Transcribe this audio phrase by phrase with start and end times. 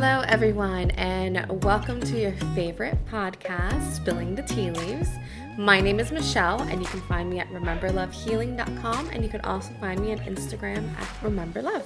[0.00, 5.08] Hello, everyone, and welcome to your favorite podcast, Spilling the Tea Leaves.
[5.56, 9.72] My name is Michelle, and you can find me at rememberlovehealing.com, and you can also
[9.80, 11.82] find me on Instagram at rememberlove.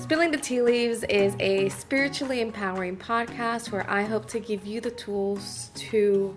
[0.00, 4.80] Spilling the Tea Leaves is a spiritually empowering podcast where I hope to give you
[4.80, 6.36] the tools to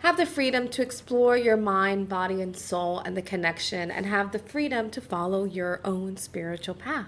[0.00, 4.32] have the freedom to explore your mind, body, and soul and the connection, and have
[4.32, 7.06] the freedom to follow your own spiritual path.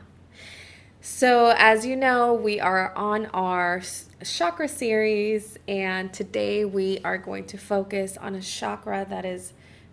[1.08, 3.80] So, as you know, we are on our
[4.24, 9.52] chakra series, and today we are going to focus on a chakra that is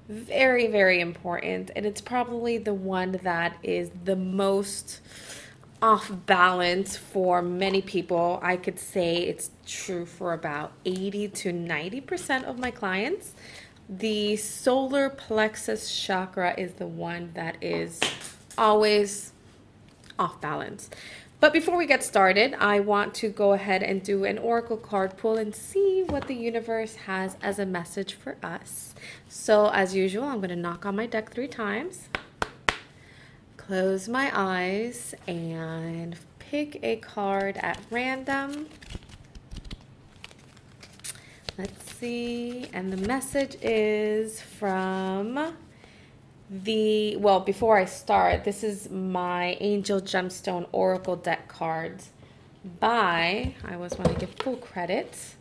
[0.09, 5.01] very, very important, and it's probably the one that is the most
[5.83, 8.39] off balance for many people.
[8.41, 13.33] I could say it's true for about 80 to 90% of my clients.
[13.87, 17.99] The solar plexus chakra is the one that is
[18.57, 19.32] always
[20.17, 20.89] off balance.
[21.39, 25.17] But before we get started, I want to go ahead and do an oracle card
[25.17, 28.95] pull and see what the universe has as a message for us.
[29.27, 32.07] So, as usual, I'm going to knock on my deck three times,
[33.57, 38.67] close my eyes, and pick a card at random.
[41.57, 42.69] Let's see.
[42.71, 45.55] And the message is from
[46.61, 52.11] the well before i start this is my angel gemstone oracle deck cards
[52.79, 55.35] by i always want to give full credit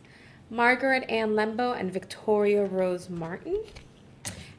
[0.49, 3.63] margaret ann lembo and victoria rose martin.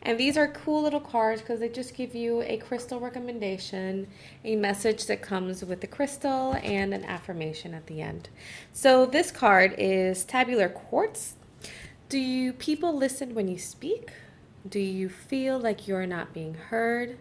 [0.05, 4.07] And these are cool little cards because they just give you a crystal recommendation
[4.45, 8.29] a message that comes with the crystal and an affirmation at the end.
[8.73, 11.37] So this card is tabular quartz.
[12.11, 14.11] Do you people listen when you speak
[14.67, 17.19] do you feel like you're not being heard?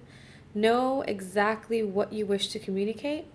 [0.55, 3.25] Know exactly what you wish to communicate?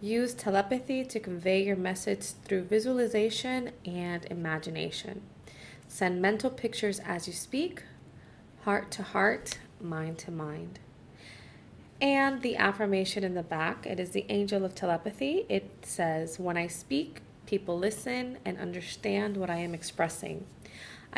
[0.00, 5.22] Use telepathy to convey your message through visualization and imagination.
[5.86, 7.82] Send mental pictures as you speak,
[8.64, 10.78] heart to heart, mind to mind.
[12.00, 15.46] And the affirmation in the back, it is the angel of telepathy.
[15.48, 20.46] It says, When I speak, people listen and understand what I am expressing.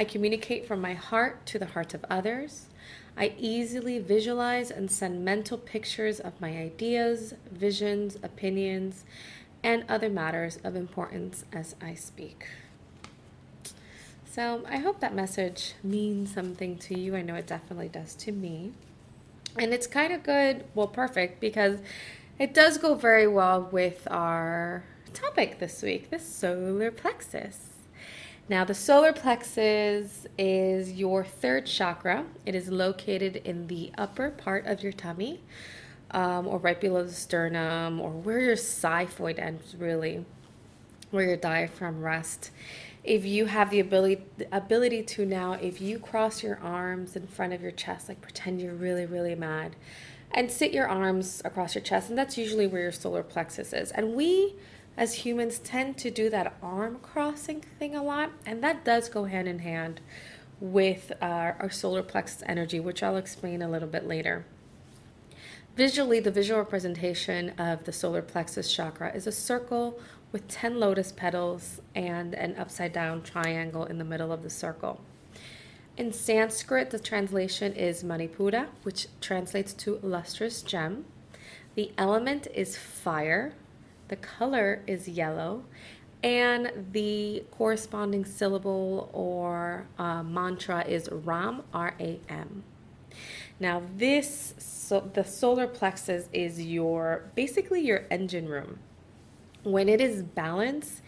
[0.01, 2.69] I communicate from my heart to the heart of others.
[3.19, 9.05] I easily visualize and send mental pictures of my ideas, visions, opinions,
[9.63, 12.47] and other matters of importance as I speak.
[14.25, 17.15] So I hope that message means something to you.
[17.15, 18.73] I know it definitely does to me.
[19.59, 21.79] And it's kind of good, well, perfect, because
[22.39, 24.83] it does go very well with our
[25.13, 27.70] topic this week the solar plexus.
[28.51, 32.25] Now, the solar plexus is your third chakra.
[32.45, 35.41] It is located in the upper part of your tummy,
[36.11, 40.25] um, or right below the sternum, or where your xiphoid ends, really,
[41.13, 42.51] where your diaphragm rests.
[43.05, 47.29] If you have the ability the ability to now, if you cross your arms in
[47.29, 49.77] front of your chest, like pretend you're really, really mad,
[50.33, 53.93] and sit your arms across your chest, and that's usually where your solar plexus is.
[53.93, 54.57] And we
[55.01, 59.25] as humans tend to do that arm crossing thing a lot, and that does go
[59.25, 59.99] hand in hand
[60.61, 64.45] with our, our solar plexus energy, which I'll explain a little bit later.
[65.75, 69.99] Visually, the visual representation of the solar plexus chakra is a circle
[70.33, 75.01] with 10 lotus petals and an upside down triangle in the middle of the circle.
[75.97, 81.07] In Sanskrit, the translation is Manipura, which translates to lustrous gem.
[81.75, 83.55] The element is fire,
[84.11, 85.65] the color is yellow,
[86.23, 92.63] and the corresponding syllable or uh, mantra is Ram, R A M.
[93.59, 98.81] Now, this so the solar plexus is your basically your engine room.
[99.63, 101.03] When it is balanced,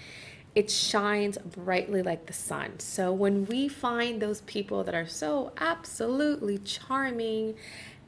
[0.54, 2.78] it shines brightly like the sun.
[2.78, 7.54] So when we find those people that are so absolutely charming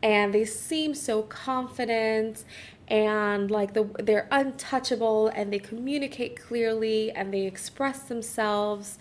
[0.03, 2.45] and they seem so confident
[2.89, 8.99] and like the they're untouchable and they communicate clearly and they express themselves.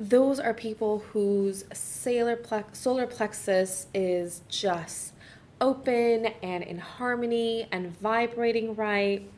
[0.00, 5.12] Those are people whose solar plex- solar plexus is just
[5.60, 9.28] open and in harmony and vibrating right.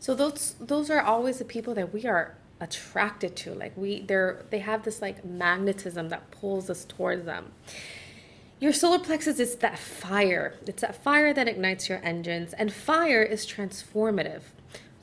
[0.00, 3.54] So those those are always the people that we are attracted to.
[3.54, 7.52] Like we they're they have this like magnetism that pulls us towards them
[8.60, 10.54] your solar plexus is that fire.
[10.66, 14.42] It's that fire that ignites your engines, and fire is transformative.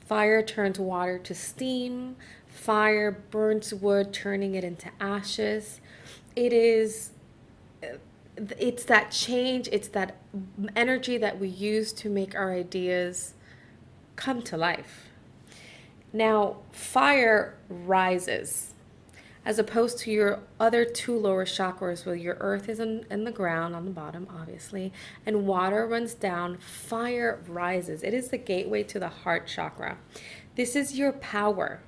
[0.00, 2.16] Fire turns water to steam,
[2.46, 5.80] fire burns wood, turning it into ashes.
[6.34, 7.10] It is
[8.58, 10.16] it's that change, it's that
[10.74, 13.32] energy that we use to make our ideas
[14.14, 15.08] come to life.
[16.12, 18.74] Now, fire rises
[19.46, 23.30] as opposed to your other two lower chakras where your earth is in, in, the
[23.30, 24.92] ground on the bottom obviously
[25.24, 28.02] and water runs down fire rises.
[28.02, 29.98] It is the gateway to the heart chakra.
[30.56, 31.80] This is your power.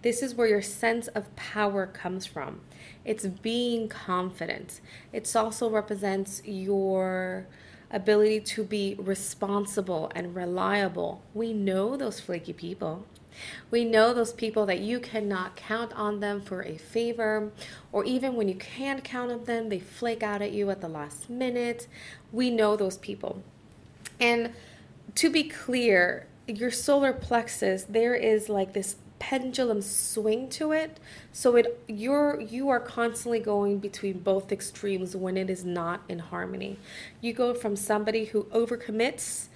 [0.00, 2.62] This is where your sense of power comes from.
[3.04, 4.80] It's being confident.
[5.12, 7.46] It also represents your
[7.90, 11.22] ability to be responsible and reliable.
[11.34, 13.04] We know those flaky people
[13.70, 17.52] we know those people that you cannot count on them for a favor,
[17.92, 20.88] or even when you can count on them, they flake out at you at the
[20.88, 21.86] last minute.
[22.32, 23.42] We know those people.
[24.20, 24.52] And
[25.14, 30.98] to be clear, your solar plexus, there is like this pendulum swing to it
[31.32, 36.18] so it you're you are constantly going between both extremes when it is not in
[36.18, 36.78] harmony
[37.20, 39.46] you go from somebody who overcommits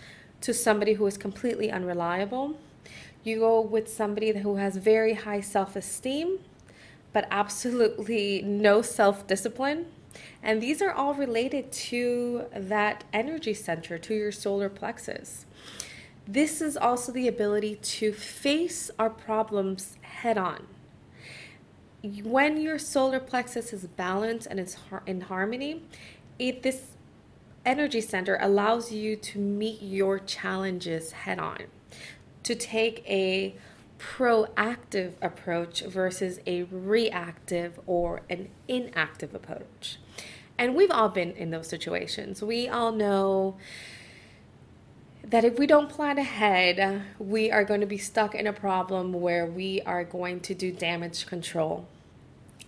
[0.41, 2.59] to somebody who is completely unreliable
[3.25, 6.39] you go with somebody who has very high self esteem,
[7.13, 9.87] but absolutely no self discipline.
[10.43, 15.47] And these are all related to that energy center, to your solar plexus.
[16.27, 20.67] This is also the ability to face our problems head on.
[22.03, 24.77] When your solar plexus is balanced and it's
[25.07, 25.83] in harmony,
[26.39, 26.89] it, this
[27.65, 31.59] energy center allows you to meet your challenges head on
[32.45, 33.55] to take a
[33.99, 39.99] proactive approach versus a reactive or an inactive approach.
[40.59, 42.43] And we've all been in those situations.
[42.43, 43.57] We all know
[45.25, 49.13] that if we don't plan ahead, we are going to be stuck in a problem
[49.13, 51.87] where we are going to do damage control.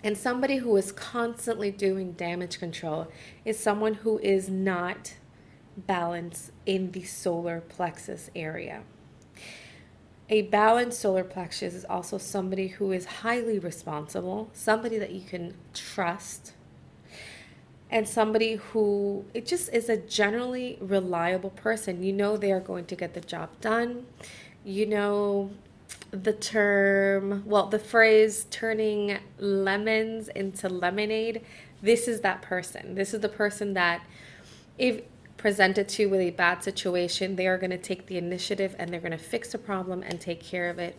[0.04, 3.08] And somebody who is constantly doing damage control
[3.44, 5.14] is someone who is not
[5.76, 8.82] balanced in the solar plexus area.
[10.30, 15.54] A balanced solar plexus is also somebody who is highly responsible, somebody that you can
[15.74, 16.54] trust,
[17.90, 22.02] and somebody who it just is a generally reliable person.
[22.02, 24.06] You know they are going to get the job done.
[24.64, 25.50] You know
[26.10, 31.42] the term, well, the phrase turning lemons into lemonade.
[31.82, 32.94] This is that person.
[32.94, 34.02] This is the person that
[34.78, 35.02] if
[35.44, 38.98] presented to with a bad situation, they are going to take the initiative and they're
[38.98, 40.98] going to fix the problem and take care of it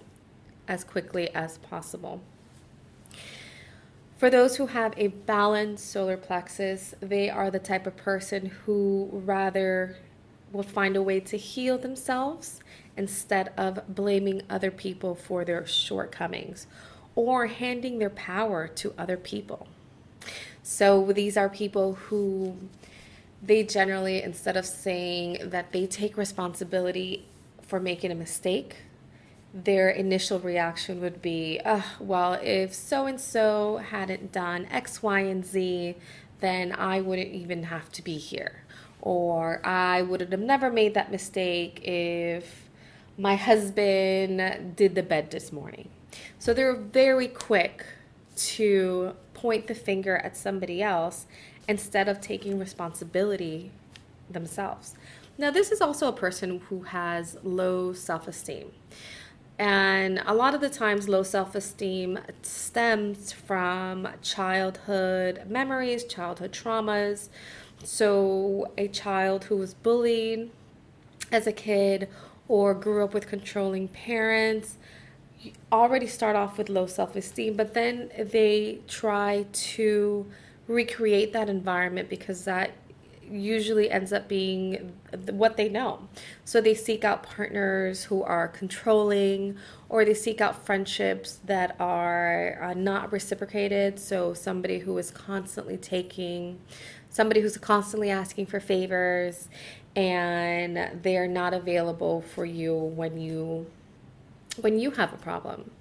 [0.67, 2.21] as quickly as possible.
[4.17, 9.09] For those who have a balanced solar plexus, they are the type of person who
[9.11, 9.97] rather
[10.51, 12.59] will find a way to heal themselves
[12.95, 16.67] instead of blaming other people for their shortcomings
[17.15, 19.67] or handing their power to other people.
[20.61, 22.57] So these are people who
[23.45, 27.25] they generally, instead of saying that they take responsibility
[27.61, 28.77] for making a mistake,
[29.53, 35.19] their initial reaction would be, oh, well, if so and so hadn't done X, Y,
[35.21, 35.95] and Z,
[36.41, 38.63] then I wouldn't even have to be here.
[39.01, 42.67] Or I would have never made that mistake if
[43.17, 45.89] my husband did the bed this morning.
[46.39, 47.85] So they're very quick
[48.35, 51.27] to point the finger at somebody else
[51.67, 53.71] instead of taking responsibility
[54.29, 54.95] themselves.
[55.37, 58.71] Now, this is also a person who has low self esteem.
[59.57, 67.29] And a lot of the times, low self esteem stems from childhood memories, childhood traumas.
[67.83, 70.51] So, a child who was bullied
[71.31, 72.07] as a kid
[72.47, 74.77] or grew up with controlling parents
[75.71, 80.25] already start off with low self esteem, but then they try to
[80.67, 82.71] recreate that environment because that
[83.29, 84.93] usually ends up being
[85.31, 86.07] what they know.
[86.43, 89.57] So they seek out partners who are controlling
[89.89, 93.99] or they seek out friendships that are uh, not reciprocated.
[93.99, 96.59] So somebody who is constantly taking,
[97.09, 99.49] somebody who's constantly asking for favors
[99.95, 103.65] and they are not available for you when you
[104.59, 105.71] when you have a problem.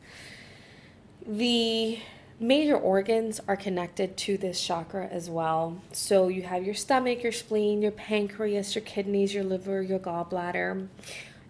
[1.27, 1.99] The
[2.47, 5.81] major organs are connected to this chakra as well.
[5.93, 10.89] So you have your stomach, your spleen, your pancreas, your kidneys, your liver, your gallbladder.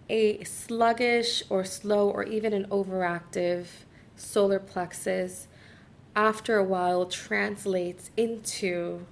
[0.09, 3.65] A sluggish or slow or even an overactive
[4.15, 5.47] solar plexus
[6.15, 9.05] after a while translates into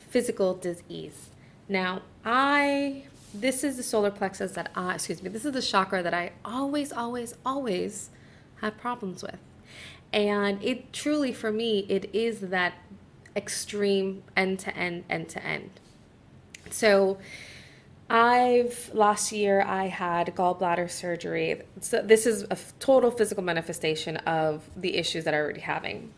[0.00, 1.28] physical disease.
[1.68, 3.04] Now, I
[3.34, 6.32] this is the solar plexus that I, excuse me, this is the chakra that I
[6.44, 8.10] always always always
[8.62, 9.38] have problems with.
[10.16, 12.72] And it truly, for me, it is that
[13.36, 15.68] extreme end to end, end to end.
[16.70, 17.18] So
[18.08, 21.60] I've last year I had gallbladder surgery.
[21.82, 26.14] So this is a total physical manifestation of the issues that I'm already having.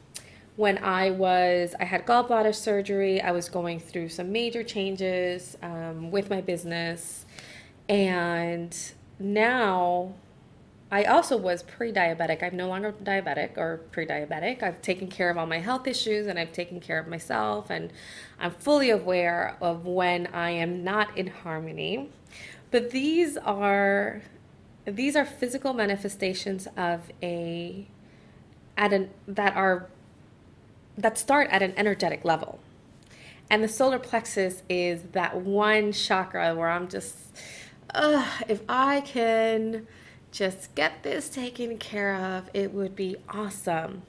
[0.54, 3.20] When I was, I had gallbladder surgery.
[3.20, 7.26] I was going through some major changes um, with my business,
[7.88, 8.76] and
[9.18, 10.14] now
[10.90, 12.42] I also was pre diabetic.
[12.42, 14.62] I'm no longer diabetic or pre diabetic.
[14.62, 17.92] I've taken care of all my health issues and I've taken care of myself, and
[18.38, 22.10] I'm fully aware of when I am not in harmony.
[22.70, 24.22] But these are
[24.86, 27.86] these are physical manifestations of a
[28.78, 29.88] at an that are
[30.96, 32.60] that start at an energetic level.
[33.50, 37.16] And the solar plexus is that one chakra where I'm just,
[38.46, 39.86] if I can
[40.30, 44.02] just get this taken care of, it would be awesome.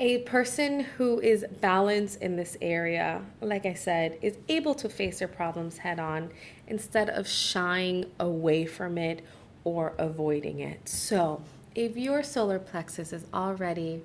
[0.00, 5.18] A person who is balanced in this area, like I said, is able to face
[5.18, 6.30] their problems head on
[6.68, 9.24] instead of shying away from it
[9.64, 10.88] or avoiding it.
[10.88, 11.42] So,
[11.74, 14.02] if your solar plexus is already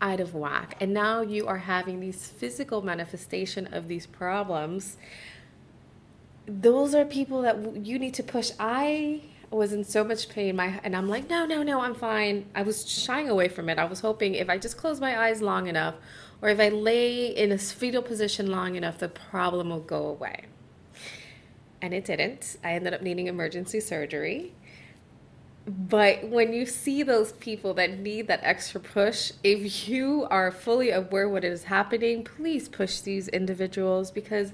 [0.00, 4.96] out of whack and now you are having these physical manifestation of these problems,
[6.46, 8.50] those are people that you need to push.
[8.58, 12.46] I was in so much pain my and I'm like no no no I'm fine.
[12.54, 13.78] I was shying away from it.
[13.78, 15.94] I was hoping if I just close my eyes long enough
[16.42, 20.44] or if I lay in a fetal position long enough the problem will go away.
[21.80, 22.56] And it didn't.
[22.62, 24.52] I ended up needing emergency surgery.
[25.66, 30.90] But when you see those people that need that extra push if you are fully
[30.90, 34.52] aware what is happening please push these individuals because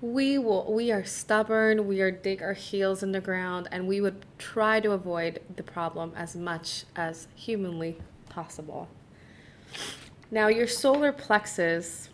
[0.00, 4.00] we will we are stubborn we are dig our heels in the ground and we
[4.00, 7.98] would try to avoid the problem as much as humanly
[8.30, 8.88] possible.
[10.30, 12.08] Now your solar plexus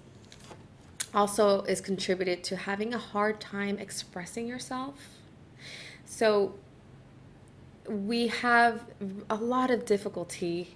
[1.14, 4.94] also is contributed to having a hard time expressing yourself.
[6.04, 6.54] So
[7.88, 8.84] we have
[9.30, 10.74] a lot of difficulty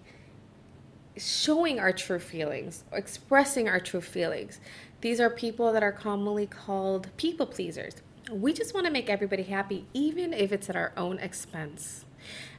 [1.17, 4.61] showing our true feelings expressing our true feelings
[5.01, 7.95] these are people that are commonly called people pleasers.
[8.31, 12.05] We just want to make everybody happy, even if it's at our own expense.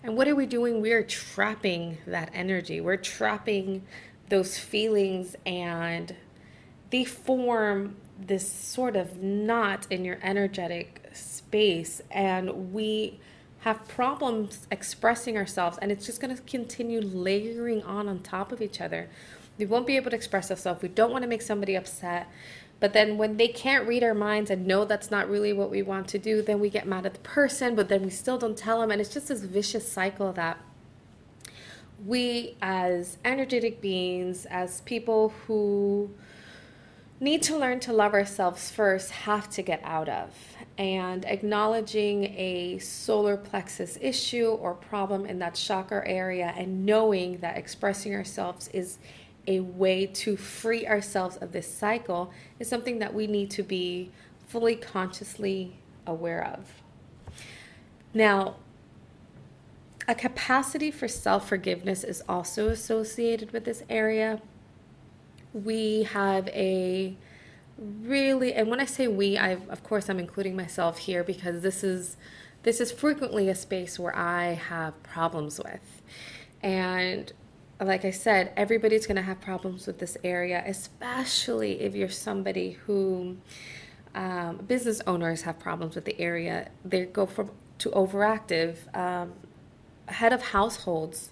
[0.03, 0.81] And what are we doing?
[0.81, 2.81] We are trapping that energy.
[2.81, 3.83] We're trapping
[4.29, 6.15] those feelings, and
[6.89, 12.01] they form this sort of knot in your energetic space.
[12.10, 13.19] And we
[13.60, 18.62] have problems expressing ourselves, and it's just going to continue layering on on top of
[18.62, 19.10] each other
[19.58, 20.81] we won't be able to express ourselves.
[20.81, 22.27] We don't want to make somebody upset.
[22.79, 25.84] But then when they can't read our minds and know that's not really what we
[25.84, 28.58] want to do, then we get mad at the person, but then we still don't
[28.58, 28.89] tell them.
[28.89, 30.58] And it's just this vicious cycle that
[32.03, 36.10] we, as energetic beings, as people who
[37.20, 40.34] need to learn to love ourselves first, have to get out of.
[40.79, 47.58] And acknowledging a solar plexus issue or problem in that chakra area and knowing that
[47.58, 48.98] expressing ourselves is
[49.48, 54.12] a way to free ourselves of this cycle is something that we need to be
[54.48, 56.81] fully consciously aware of.
[58.13, 58.55] Now,
[60.07, 64.41] a capacity for self forgiveness is also associated with this area.
[65.53, 67.15] We have a
[67.77, 71.83] really and when i say we i of course i'm including myself here because this
[71.83, 72.15] is
[72.62, 76.01] this is frequently a space where i have problems with
[76.62, 77.33] and
[77.88, 82.71] like I said, everybody's going to have problems with this area, especially if you're somebody
[82.85, 83.38] who
[84.13, 86.69] um, business owners have problems with the area.
[86.85, 88.95] They go from to overactive.
[88.95, 89.33] Um,
[90.07, 91.31] head of households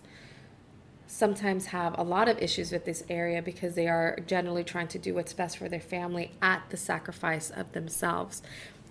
[1.05, 4.99] sometimes have a lot of issues with this area because they are generally trying to
[4.99, 8.41] do what's best for their family at the sacrifice of themselves.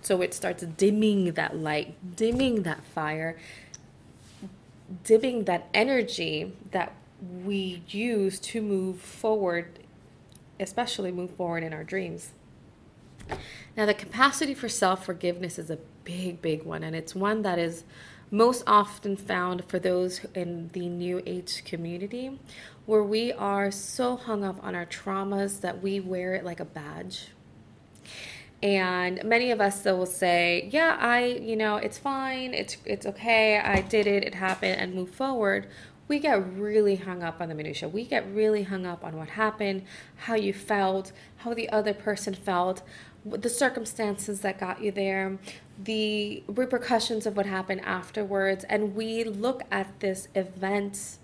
[0.01, 3.37] So it starts dimming that light, dimming that fire,
[5.03, 9.79] dimming that energy that we use to move forward,
[10.59, 12.31] especially move forward in our dreams.
[13.75, 17.59] Now, the capacity for self forgiveness is a big, big one, and it's one that
[17.59, 17.83] is
[18.31, 22.37] most often found for those in the New Age community,
[22.85, 26.65] where we are so hung up on our traumas that we wear it like a
[26.65, 27.29] badge.
[28.61, 32.53] And many of us will say, "Yeah, I, you know, it's fine.
[32.53, 33.57] It's it's okay.
[33.57, 34.23] I did it.
[34.25, 35.67] It happened," and move forward
[36.09, 37.87] we get really hung up on the minutia.
[37.87, 39.83] We get really hung up on what happened,
[40.17, 42.81] how you felt, how the other person felt,
[43.23, 45.37] the circumstances that got you there,
[45.81, 51.17] the repercussions of what happened afterwards, and we look at this event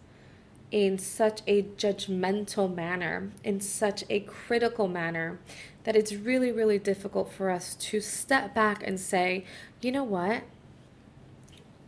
[0.71, 5.39] in such a judgmental manner, in such a critical manner,
[5.83, 9.45] that it's really, really difficult for us to step back and say,
[9.81, 10.43] you know what?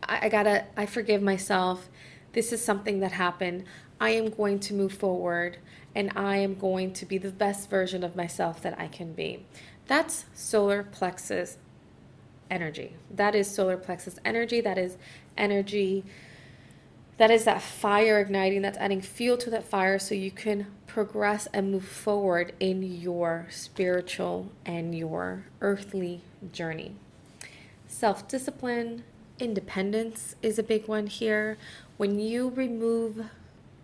[0.02, 1.88] I, I gotta, I forgive myself.
[2.38, 3.64] This is something that happened.
[4.00, 5.58] I am going to move forward
[5.92, 9.44] and I am going to be the best version of myself that I can be.
[9.88, 11.58] That's solar plexus
[12.48, 12.94] energy.
[13.10, 14.60] That is solar plexus energy.
[14.60, 14.98] That is
[15.36, 16.04] energy.
[17.16, 21.48] That is that fire igniting, that's adding fuel to that fire so you can progress
[21.52, 26.20] and move forward in your spiritual and your earthly
[26.52, 26.94] journey.
[27.88, 29.02] Self discipline,
[29.38, 31.58] independence is a big one here.
[31.96, 33.26] When you remove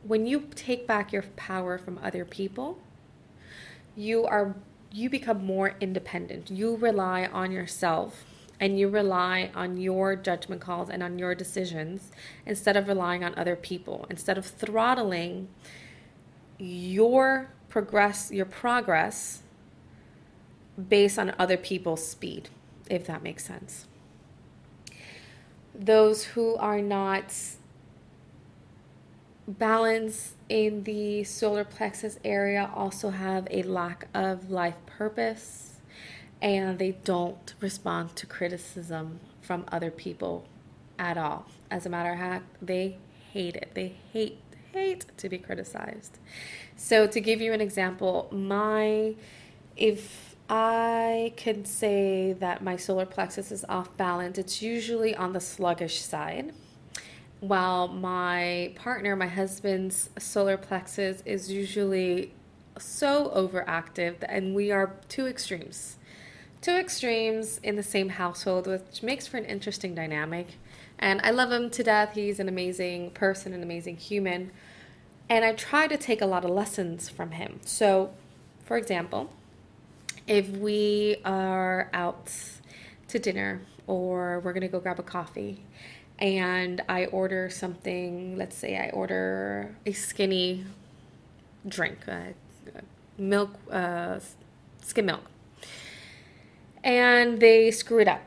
[0.06, 2.78] when you take back your power from other people,
[3.96, 4.54] you are
[4.92, 6.50] you become more independent.
[6.50, 8.24] You rely on yourself
[8.60, 12.10] and you rely on your judgment calls and on your decisions
[12.46, 14.06] instead of relying on other people.
[14.08, 15.48] Instead of throttling
[16.58, 19.42] your progress your progress
[20.88, 22.48] based on other people's speed,
[22.88, 23.86] if that makes sense.
[25.74, 27.34] Those who are not
[29.46, 35.80] balanced in the solar plexus area also have a lack of life purpose
[36.40, 40.46] and they don't respond to criticism from other people
[40.98, 41.46] at all.
[41.70, 42.98] As a matter of fact, they
[43.32, 43.70] hate it.
[43.74, 44.38] They hate
[44.74, 46.18] hate to be criticized.
[46.76, 49.14] So to give you an example, my
[49.76, 55.40] if I could say that my solar plexus is off balance, it's usually on the
[55.40, 56.52] sluggish side
[57.46, 62.32] while my partner, my husband's solar plexus is usually
[62.78, 65.98] so overactive, and we are two extremes.
[66.62, 70.56] Two extremes in the same household, which makes for an interesting dynamic.
[70.98, 72.14] And I love him to death.
[72.14, 74.50] He's an amazing person, an amazing human.
[75.28, 77.60] And I try to take a lot of lessons from him.
[77.66, 78.14] So,
[78.64, 79.30] for example,
[80.26, 82.32] if we are out
[83.08, 85.62] to dinner or we're going to go grab a coffee
[86.18, 90.64] and I order something, let's say I order a skinny
[91.66, 92.80] drink, uh,
[93.18, 94.20] milk, uh,
[94.82, 95.24] skim milk,
[96.82, 98.22] and they screw it up.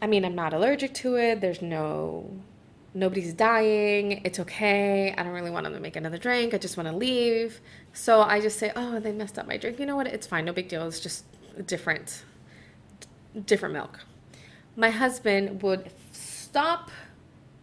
[0.00, 1.40] I mean, I'm not allergic to it.
[1.40, 2.30] There's no,
[2.96, 4.22] nobody's dying.
[4.24, 5.14] It's okay.
[5.16, 6.54] I don't really want them to make another drink.
[6.54, 7.60] I just want to leave.
[7.92, 9.78] So I just say, oh, they messed up my drink.
[9.78, 10.06] You know what?
[10.06, 10.46] It's fine.
[10.46, 10.86] No big deal.
[10.88, 11.24] It's just
[11.66, 12.24] different,
[13.44, 14.00] different milk.
[14.76, 16.90] My husband would stop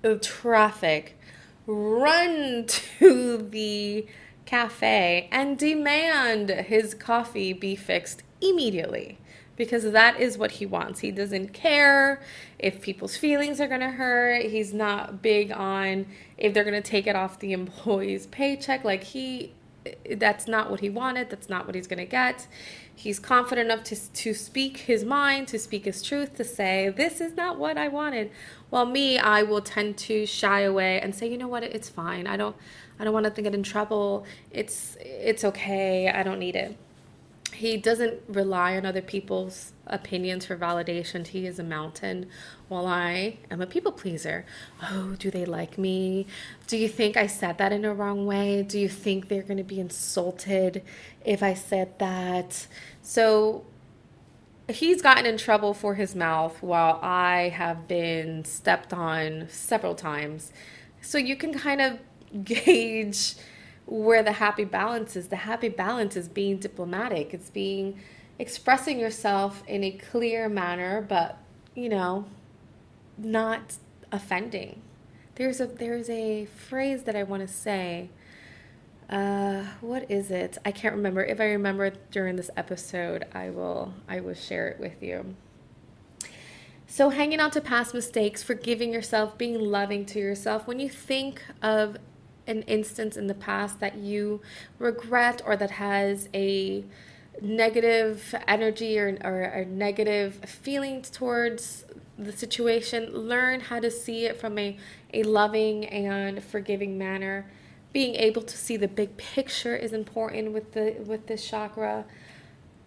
[0.04, 1.18] the traffic,
[1.66, 4.06] run to the
[4.46, 9.18] cafe, and demand his coffee be fixed immediately
[9.64, 11.00] because that is what he wants.
[11.00, 12.22] He doesn't care
[12.60, 14.46] if people's feelings are going to hurt.
[14.46, 16.06] He's not big on
[16.38, 18.84] if they're going to take it off the employee's paycheck.
[18.84, 19.54] Like he
[20.10, 21.30] that's not what he wanted.
[21.30, 22.48] That's not what he's going to get.
[22.96, 27.20] He's confident enough to, to speak his mind, to speak his truth, to say, This
[27.20, 28.32] is not what I wanted.
[28.70, 31.64] While me, I will tend to shy away and say, You know what?
[31.64, 32.28] It's fine.
[32.28, 32.56] I don't.
[33.00, 34.26] I don't want to get in trouble.
[34.52, 36.10] It's it's okay.
[36.10, 36.78] I don't need it
[37.54, 41.26] he doesn't rely on other people's opinions for validation.
[41.26, 42.28] He is a mountain,
[42.68, 44.46] while I am a people pleaser.
[44.82, 46.26] Oh, do they like me?
[46.68, 48.64] Do you think I said that in a wrong way?
[48.64, 50.84] Do you think they're going to be insulted
[51.24, 52.68] if I said that?
[53.02, 53.66] So
[54.70, 60.52] he's gotten in trouble for his mouth while I have been stepped on several times.
[61.02, 62.00] So you can kind of
[62.44, 63.36] gauge
[63.86, 65.28] where the happy balance is.
[65.28, 67.34] The happy balance is being diplomatic.
[67.34, 68.00] It's being
[68.40, 71.38] expressing yourself in a clear manner, but
[71.76, 72.26] you know,
[73.18, 73.78] not
[74.12, 74.82] offending.
[75.36, 78.10] There's a there's a phrase that I want to say.
[79.10, 80.58] Uh, what is it?
[80.66, 81.24] I can't remember.
[81.24, 85.36] If I remember during this episode, I will I will share it with you.
[86.88, 90.68] So, hanging on to past mistakes, forgiving yourself, being loving to yourself.
[90.68, 91.98] When you think of
[92.48, 94.42] an instance in the past that you
[94.80, 96.84] regret or that has a
[97.42, 101.86] negative energy or, or a negative feeling towards
[102.18, 104.78] the situation, learn how to see it from a,
[105.14, 107.46] a loving and forgiving manner.
[107.92, 112.06] Being able to see the big picture is important with the with this chakra.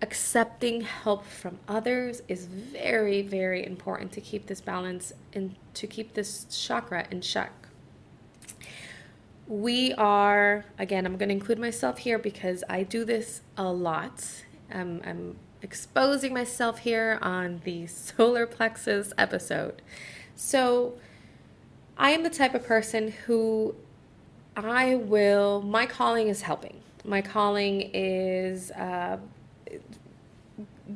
[0.03, 6.14] Accepting help from others is very, very important to keep this balance and to keep
[6.14, 7.65] this chakra in check
[9.49, 14.25] we are again i'm going to include myself here because i do this a lot
[14.73, 19.81] um, i'm exposing myself here on the solar plexus episode
[20.35, 20.95] so
[21.97, 23.75] i am the type of person who
[24.57, 26.81] I will, my calling is helping.
[27.05, 29.19] My calling is uh,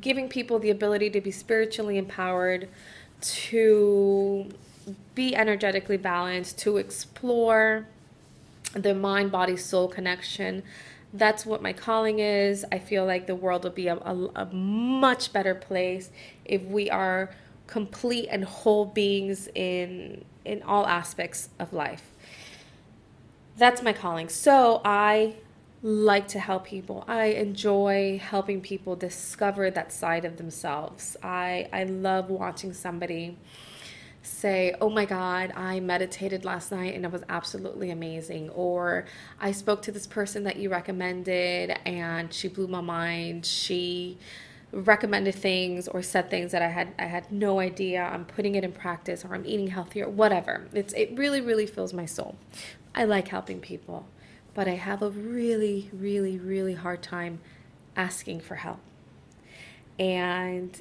[0.01, 2.69] giving people the ability to be spiritually empowered,
[3.21, 4.49] to
[5.15, 7.87] be energetically balanced, to explore
[8.75, 10.63] the mind body soul connection.
[11.13, 12.65] That's what my calling is.
[12.71, 16.11] I feel like the world will be a, a, a much better place
[16.45, 17.31] if we are
[17.67, 22.11] complete and whole beings in in all aspects of life.
[23.57, 24.29] That's my calling.
[24.29, 25.35] So I
[25.83, 27.05] like to help people.
[27.07, 31.17] I enjoy helping people discover that side of themselves.
[31.23, 33.37] I I love watching somebody
[34.23, 39.07] say, "Oh my god, I meditated last night and it was absolutely amazing." Or
[39.41, 43.47] I spoke to this person that you recommended and she blew my mind.
[43.47, 44.19] She
[44.73, 48.03] recommended things or said things that I had I had no idea.
[48.03, 50.69] I'm putting it in practice or I'm eating healthier, whatever.
[50.73, 52.37] It's it really really fills my soul.
[52.95, 54.07] I like helping people
[54.55, 57.41] but I have a really, really, really hard time
[57.97, 58.81] asking for help.
[59.99, 60.81] And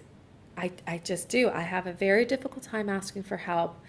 [0.59, 1.49] I, I just do.
[1.49, 3.79] I have a very difficult time asking for help.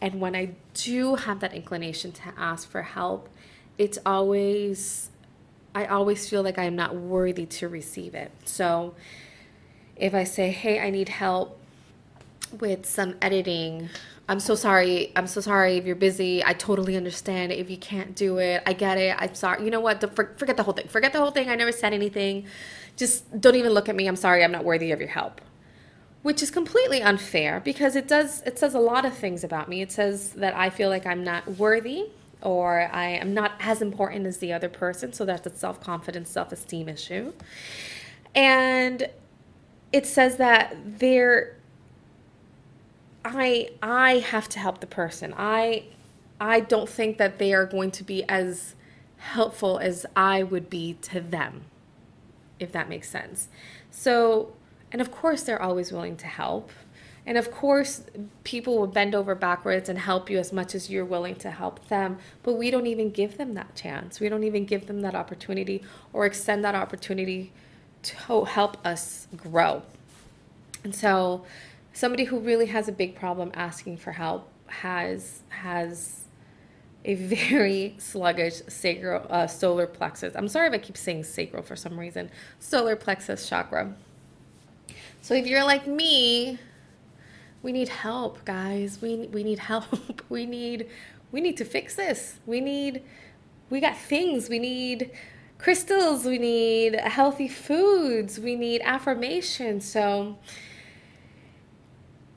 [0.00, 3.28] And when I do have that inclination to ask for help,
[3.78, 5.10] it's always,
[5.74, 8.30] I always feel like I'm not worthy to receive it.
[8.44, 8.94] So
[9.96, 11.58] if I say, hey, I need help
[12.60, 13.88] with some editing
[14.30, 15.10] I'm so sorry.
[15.16, 16.44] I'm so sorry if you're busy.
[16.44, 18.62] I totally understand if you can't do it.
[18.66, 19.16] I get it.
[19.18, 19.64] I'm sorry.
[19.64, 20.00] You know what?
[20.14, 20.86] forget the whole thing.
[20.86, 21.48] Forget the whole thing.
[21.48, 22.44] I never said anything.
[22.96, 24.06] Just don't even look at me.
[24.06, 24.44] I'm sorry.
[24.44, 25.40] I'm not worthy of your help.
[26.22, 29.82] Which is completely unfair because it does it says a lot of things about me.
[29.82, 32.06] It says that I feel like I'm not worthy
[32.42, 36.88] or I am not as important as the other person, so that's a self-confidence, self-esteem
[36.88, 37.32] issue.
[38.34, 39.08] And
[39.92, 41.56] it says that there
[43.24, 45.34] I I have to help the person.
[45.36, 45.84] I
[46.40, 48.74] I don't think that they are going to be as
[49.18, 51.62] helpful as I would be to them.
[52.58, 53.48] If that makes sense.
[53.90, 54.52] So,
[54.92, 56.70] and of course they're always willing to help.
[57.26, 58.04] And of course,
[58.42, 61.86] people will bend over backwards and help you as much as you're willing to help
[61.88, 62.16] them.
[62.42, 64.18] But we don't even give them that chance.
[64.18, 65.82] We don't even give them that opportunity
[66.14, 67.52] or extend that opportunity
[68.04, 69.82] to help us grow.
[70.84, 71.44] And so,
[71.92, 76.24] somebody who really has a big problem asking for help has has
[77.04, 80.34] a very sluggish sacral uh, solar plexus.
[80.34, 82.30] I'm sorry if I keep saying sacral for some reason.
[82.58, 83.94] Solar plexus chakra.
[85.28, 86.58] So if you're like me,
[87.62, 89.02] we need help, guys.
[89.02, 89.84] We we need help.
[90.30, 90.88] We need
[91.32, 92.40] we need to fix this.
[92.46, 93.02] We need
[93.68, 94.48] we got things.
[94.48, 95.10] We need
[95.58, 96.24] crystals.
[96.24, 98.40] We need healthy foods.
[98.40, 99.82] We need affirmation.
[99.82, 100.38] So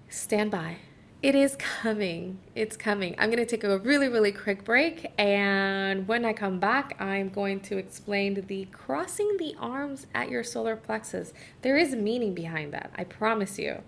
[0.10, 0.76] stand by.
[1.24, 2.40] It is coming.
[2.56, 3.14] It's coming.
[3.20, 5.12] I'm going to take a really, really quick break.
[5.20, 10.44] And when I come back, I'm going to explain the crossing the arms at your
[10.44, 11.32] solar plexus.
[11.62, 13.84] There is meaning behind that, I promise you.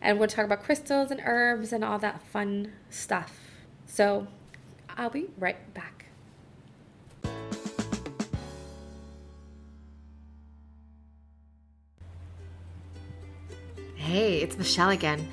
[0.00, 3.38] And we'll talk about crystals and herbs and all that fun stuff.
[3.84, 4.26] So
[4.96, 6.06] I'll be right back.
[13.94, 15.28] Hey, it's Michelle again.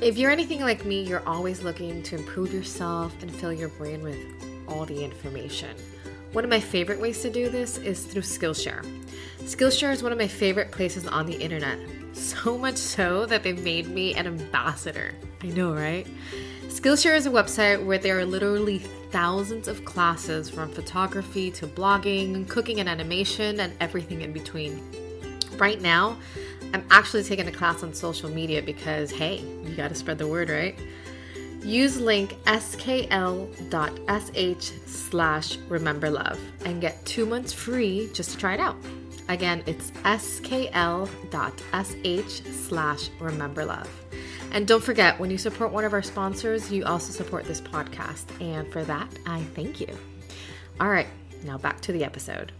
[0.00, 4.02] If you're anything like me, you're always looking to improve yourself and fill your brain
[4.02, 4.16] with
[4.66, 5.76] all the information.
[6.32, 8.82] One of my favorite ways to do this is through Skillshare.
[9.40, 11.78] Skillshare is one of my favorite places on the internet.
[12.12, 15.14] So much so that they made me an ambassador.
[15.44, 16.06] I know, right?
[16.66, 22.48] Skillshare is a website where there are literally thousands of classes from photography to blogging,
[22.48, 24.82] cooking and animation, and everything in between.
[25.56, 26.16] Right now,
[26.72, 30.26] I'm actually taking a class on social media because, hey, you got to spread the
[30.26, 30.78] word, right?
[31.62, 33.50] Use link skl.sh
[34.86, 38.76] slash remember love and get two months free just to try it out.
[39.28, 41.10] Again, it's skl.sh
[42.68, 43.88] slash remember love.
[44.52, 48.24] And don't forget, when you support one of our sponsors, you also support this podcast.
[48.40, 49.96] And for that, I thank you.
[50.80, 51.06] All right,
[51.44, 52.52] now back to the episode.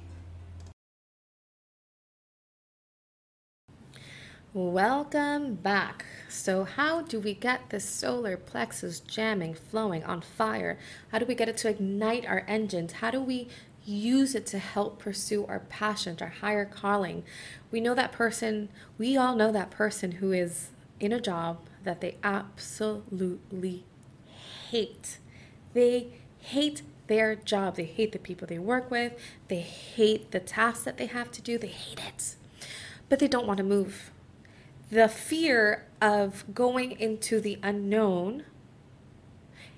[4.53, 6.05] Welcome back.
[6.29, 10.77] So, how do we get the solar plexus jamming, flowing, on fire?
[11.13, 12.95] How do we get it to ignite our engines?
[12.95, 13.47] How do we
[13.85, 17.23] use it to help pursue our passions, our higher calling?
[17.71, 22.01] We know that person, we all know that person who is in a job that
[22.01, 23.85] they absolutely
[24.71, 25.19] hate.
[25.75, 26.09] They
[26.41, 29.13] hate their job, they hate the people they work with,
[29.47, 32.35] they hate the tasks that they have to do, they hate it.
[33.09, 34.11] But they don't want to move
[34.91, 38.45] the fear of going into the unknown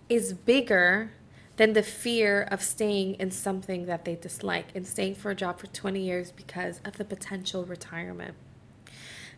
[0.08, 1.12] is bigger
[1.56, 5.58] than the fear of staying in something that they dislike and staying for a job
[5.60, 8.34] for 20 years because of the potential retirement.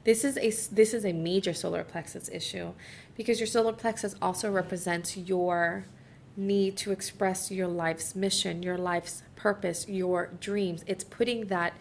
[0.04, 2.72] This is a this is a major solar plexus issue
[3.16, 5.86] because your solar plexus also represents your
[6.36, 10.84] need to express your life's mission, your life's purpose, your dreams.
[10.86, 11.74] It's putting that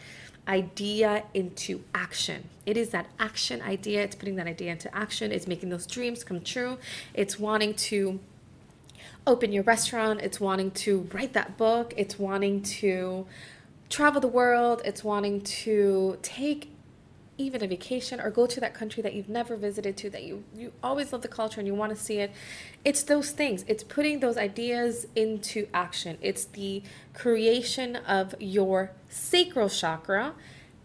[0.47, 2.49] idea into action.
[2.65, 4.03] It is that action idea.
[4.03, 5.31] It's putting that idea into action.
[5.31, 6.77] It's making those dreams come true.
[7.13, 8.19] It's wanting to
[9.25, 10.21] open your restaurant.
[10.21, 11.93] It's wanting to write that book.
[11.95, 13.25] It's wanting to
[13.89, 14.81] travel the world.
[14.83, 16.72] It's wanting to take
[17.37, 20.43] even a vacation or go to that country that you've never visited to that you
[20.55, 22.31] you always love the culture and you want to see it.
[22.85, 23.65] It's those things.
[23.67, 26.17] It's putting those ideas into action.
[26.21, 30.33] It's the creation of your sacral chakra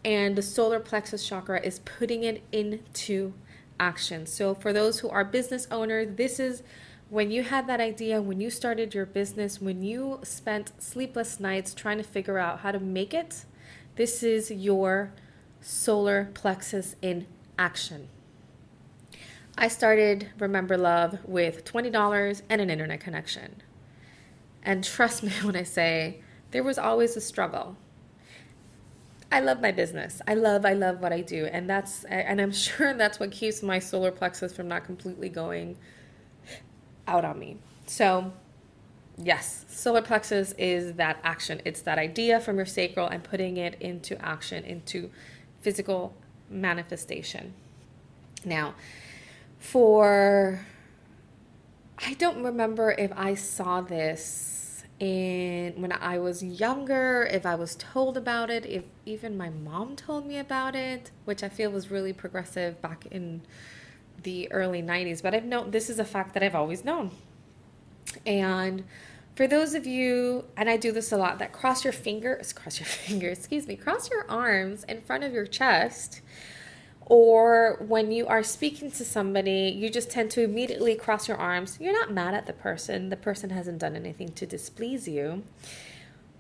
[0.05, 3.35] and the solar plexus chakra is putting it into
[3.79, 4.27] action.
[4.27, 6.63] So for those who are business owners this is
[7.11, 11.73] when you had that idea when you started your business when you spent sleepless nights
[11.73, 13.45] trying to figure out how to make it
[13.97, 15.11] this is your
[15.68, 17.26] solar plexus in
[17.59, 18.09] action.
[19.59, 23.62] I started Remember Love with $20 and an internet connection.
[24.62, 27.76] And trust me when I say there was always a struggle.
[29.31, 30.22] I love my business.
[30.26, 33.62] I love I love what I do and that's and I'm sure that's what keeps
[33.62, 35.76] my solar plexus from not completely going
[37.07, 37.59] out on me.
[37.85, 38.33] So,
[39.18, 41.61] yes, solar plexus is that action.
[41.66, 45.11] It's that idea from your sacral and putting it into action, into
[45.61, 46.14] physical
[46.51, 47.55] manifestation.
[48.44, 48.75] Now,
[49.59, 50.61] for
[52.05, 57.77] I don't remember if I saw this in when I was younger, if I was
[57.77, 61.90] told about it, if even my mom told me about it, which I feel was
[61.90, 63.42] really progressive back in
[64.23, 67.11] the early 90s, but I've known this is a fact that I've always known.
[68.27, 68.85] And
[69.38, 72.81] for those of you, and I do this a lot, that cross your fingers, cross
[72.81, 76.22] your fingers, excuse me, cross your arms in front of your chest,
[77.07, 81.79] or when you are speaking to somebody, you just tend to immediately cross your arms.
[81.81, 85.44] You're not mad at the person, the person hasn't done anything to displease you,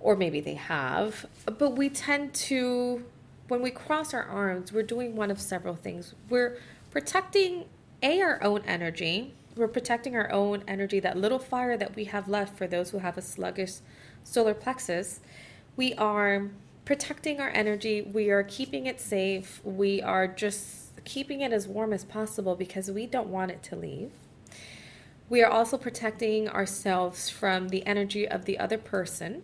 [0.00, 3.04] or maybe they have, but we tend to,
[3.46, 6.16] when we cross our arms, we're doing one of several things.
[6.28, 6.58] We're
[6.90, 7.66] protecting
[8.02, 12.28] A, our own energy we're protecting our own energy, that little fire that we have
[12.28, 13.74] left for those who have a sluggish
[14.22, 15.20] solar plexus.
[15.76, 16.48] We are
[16.84, 21.92] protecting our energy, we are keeping it safe, we are just keeping it as warm
[21.92, 24.10] as possible because we don't want it to leave.
[25.28, 29.42] We are also protecting ourselves from the energy of the other person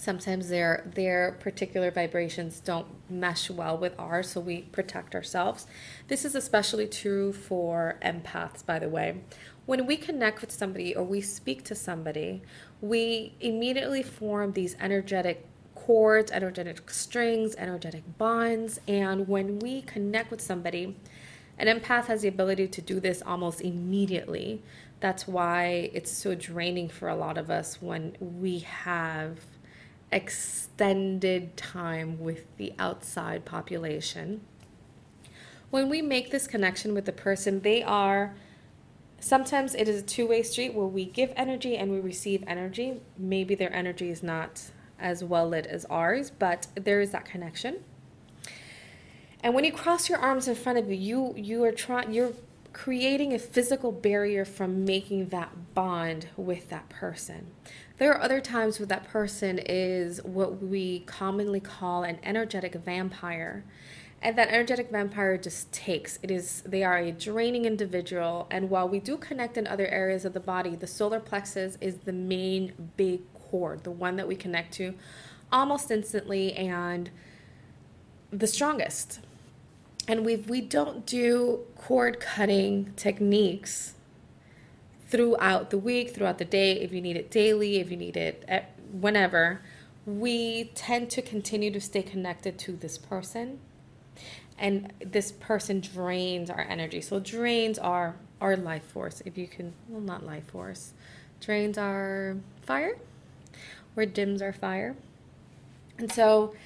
[0.00, 5.66] sometimes their their particular vibrations don't mesh well with ours so we protect ourselves.
[6.08, 9.20] This is especially true for empaths by the way.
[9.66, 12.42] When we connect with somebody or we speak to somebody
[12.80, 20.40] we immediately form these energetic cords energetic strings energetic bonds and when we connect with
[20.40, 20.96] somebody
[21.60, 24.62] an empath has the ability to do this almost immediately.
[25.00, 29.38] That's why it's so draining for a lot of us when we have
[30.12, 34.40] extended time with the outside population.
[35.70, 38.34] When we make this connection with the person, they are
[39.20, 43.00] sometimes it is a two way street where we give energy and we receive energy.
[43.16, 44.62] Maybe their energy is not
[44.98, 47.84] as well lit as ours, but there is that connection.
[49.42, 52.32] And when you cross your arms in front of you, you you are trying you're
[52.72, 57.50] creating a physical barrier from making that bond with that person.
[57.98, 63.64] There are other times where that person is what we commonly call an energetic vampire.
[64.22, 66.18] And that energetic vampire just takes.
[66.22, 70.24] It is they are a draining individual and while we do connect in other areas
[70.24, 74.36] of the body, the solar plexus is the main big cord, the one that we
[74.36, 74.94] connect to
[75.50, 77.10] almost instantly and
[78.30, 79.20] the strongest.
[80.10, 83.94] And we we don't do cord cutting techniques
[85.06, 88.44] throughout the week, throughout the day, if you need it daily, if you need it
[88.48, 89.62] at, whenever,
[90.04, 93.60] we tend to continue to stay connected to this person.
[94.58, 97.00] And this person drains our energy.
[97.02, 100.92] So drains our our life force, if you can well not life force.
[101.40, 102.98] Drains our fire
[103.94, 104.96] or dims our fire.
[105.98, 106.56] And so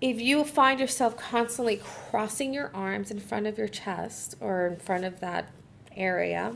[0.00, 4.76] if you find yourself constantly crossing your arms in front of your chest or in
[4.76, 5.50] front of that
[5.96, 6.54] area,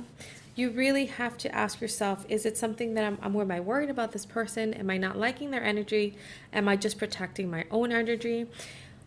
[0.55, 3.91] you really have to ask yourself is it something that I'm, I'm am I worried
[3.91, 4.75] about this person?
[4.75, 6.15] Am I not liking their energy?
[6.53, 8.47] Am I just protecting my own energy?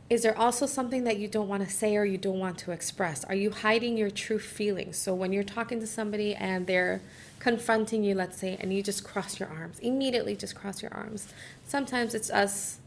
[0.10, 2.72] Is there also something that you don't want to say or you don't want to
[2.72, 3.24] express?
[3.24, 4.98] Are you hiding your true feelings?
[4.98, 7.02] So when you're talking to somebody and they're
[7.40, 9.80] confronting you, let's say, and you just cross your arms.
[9.80, 11.28] Immediately just cross your arms.
[11.66, 12.80] Sometimes it's us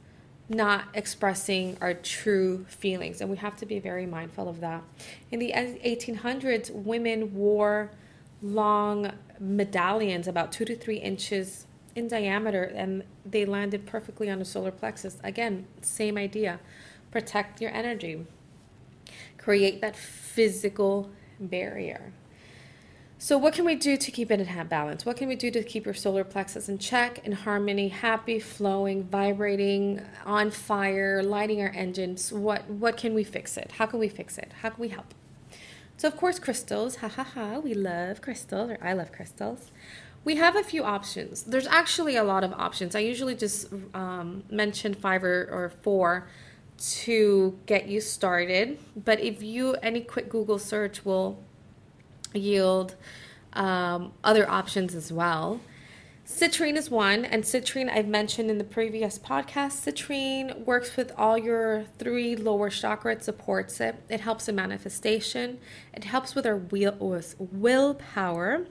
[0.49, 4.83] not expressing our true feelings, and we have to be very mindful of that.
[5.31, 7.91] In the 1800s, women wore
[8.41, 14.45] long medallions, about two to three inches in diameter, and they landed perfectly on the
[14.45, 15.19] solar plexus.
[15.23, 16.61] Again, same idea
[17.11, 18.27] protect your energy,
[19.39, 22.13] create that physical barrier.
[23.21, 25.05] So, what can we do to keep it in balance?
[25.05, 29.03] What can we do to keep your solar plexus in check, in harmony, happy, flowing,
[29.03, 32.33] vibrating, on fire, lighting our engines?
[32.33, 33.73] What what can we fix it?
[33.73, 34.53] How can we fix it?
[34.63, 35.15] How can we help?
[35.97, 36.97] So, of course, crystals.
[36.97, 37.59] Ha ha ha.
[37.59, 39.73] We love crystals, or I love crystals.
[40.23, 41.43] We have a few options.
[41.43, 42.95] There's actually a lot of options.
[42.95, 46.29] I usually just um, mention five or, or four
[47.01, 48.79] to get you started.
[48.95, 51.43] But if you any quick Google search will
[52.35, 52.95] yield
[53.53, 55.61] um, other options as well.
[56.27, 59.83] Citrine is one, and citrine I've mentioned in the previous podcast.
[59.87, 63.15] Citrine works with all your three lower chakra.
[63.15, 63.97] It supports it.
[64.11, 65.59] It helps in manifestation.
[65.95, 68.67] It helps with our will with willpower,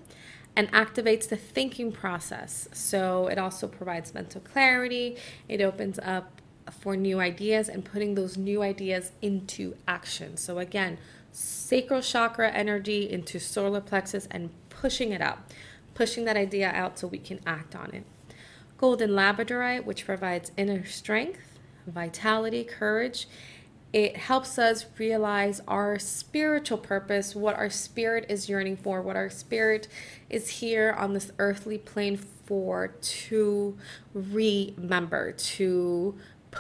[0.56, 2.68] and activates the thinking process.
[2.74, 5.18] So it also provides mental clarity.
[5.50, 6.42] It opens up
[6.72, 10.38] for new ideas and putting those new ideas into action.
[10.38, 10.98] So again,
[11.38, 15.38] sacral chakra energy into solar plexus and pushing it out,
[15.94, 18.04] pushing that idea out so we can act on it.
[18.80, 23.28] Golden labradorite, which provides inner strength, vitality, courage.
[23.94, 29.30] It helps us realize our spiritual purpose, what our spirit is yearning for, what our
[29.30, 29.88] spirit
[30.32, 33.78] is here on this earthly plane for to
[34.14, 36.16] remember, to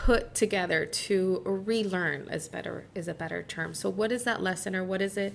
[0.06, 3.74] put together to relearn is better is a better term.
[3.74, 5.34] So what is that lesson or what is it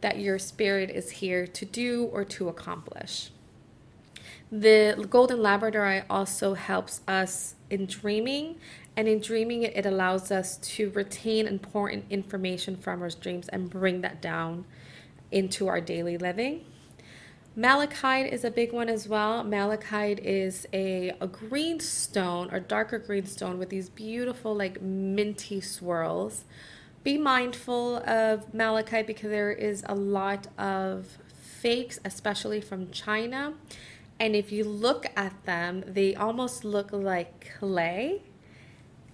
[0.00, 3.30] that your spirit is here to do or to accomplish?
[4.52, 8.60] The golden labradorite also helps us in dreaming
[8.96, 13.68] and in dreaming it, it allows us to retain important information from our dreams and
[13.68, 14.66] bring that down
[15.32, 16.64] into our daily living.
[17.58, 19.42] Malachite is a big one as well.
[19.42, 25.62] Malachite is a, a green stone or darker green stone with these beautiful, like minty
[25.62, 26.44] swirls.
[27.02, 33.54] Be mindful of malachite because there is a lot of fakes, especially from China.
[34.20, 38.20] And if you look at them, they almost look like clay.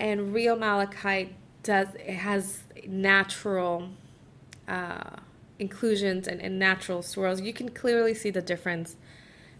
[0.01, 3.91] And real malachite does it has natural
[4.67, 5.19] uh,
[5.59, 8.97] inclusions and, and natural swirls, you can clearly see the difference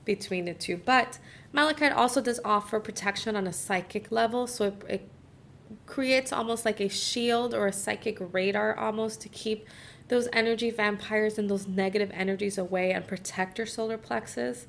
[0.05, 0.77] between the two.
[0.77, 1.19] But
[1.53, 5.09] malachite also does offer protection on a psychic level, so it, it
[5.87, 9.67] creates almost like a shield or a psychic radar almost to keep
[10.09, 14.67] those energy vampires and those negative energies away and protect your solar plexus.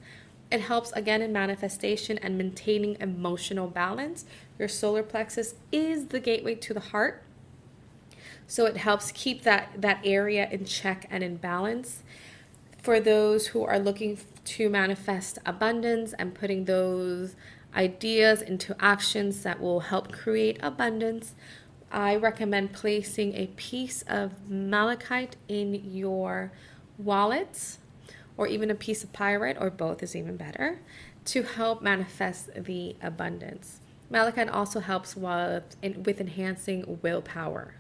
[0.52, 4.26] It helps again in manifestation and maintaining emotional balance.
[4.60, 7.24] Your solar plexus is the gateway to the heart.
[8.48, 12.04] So it helps keep that, that area in check and in balance.
[12.82, 17.36] For those who are looking to manifest abundance and putting those
[17.76, 21.34] ideas into actions that will help create abundance,
[21.92, 26.52] I recommend placing a piece of malachite in your
[26.98, 27.78] wallet
[28.36, 30.80] or even a piece of pyrite, or both is even better,
[31.26, 33.80] to help manifest the abundance.
[34.10, 37.76] Malachite also helps with, with enhancing willpower.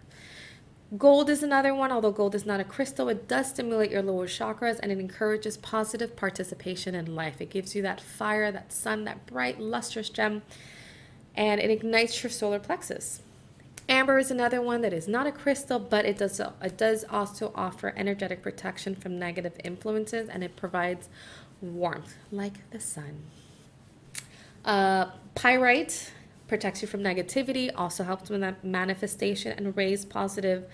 [0.97, 1.91] Gold is another one.
[1.91, 5.57] Although gold is not a crystal, it does stimulate your lower chakras and it encourages
[5.57, 7.41] positive participation in life.
[7.41, 10.43] It gives you that fire, that sun, that bright, lustrous gem,
[11.35, 13.21] and it ignites your solar plexus.
[13.89, 17.51] Amber is another one that is not a crystal, but it does it does also
[17.55, 21.09] offer energetic protection from negative influences, and it provides
[21.61, 23.23] warmth like the sun.
[24.63, 26.11] Uh, pyrite
[26.53, 30.65] protects you from negativity, also helps with that manifestation and raise positive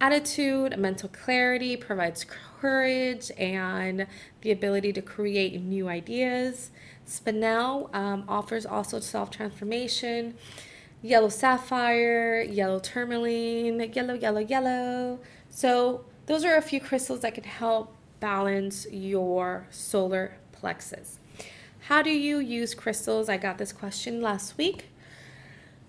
[0.00, 2.26] attitude, mental clarity, provides
[2.60, 4.08] courage and
[4.40, 6.72] the ability to create new ideas.
[7.06, 10.34] Spinel um, offers also self transformation.
[11.02, 15.20] Yellow sapphire, yellow tourmaline, yellow, yellow, yellow.
[15.50, 21.20] So, those are a few crystals that can help balance your solar plexus.
[21.86, 23.28] How do you use crystals?
[23.28, 24.86] I got this question last week.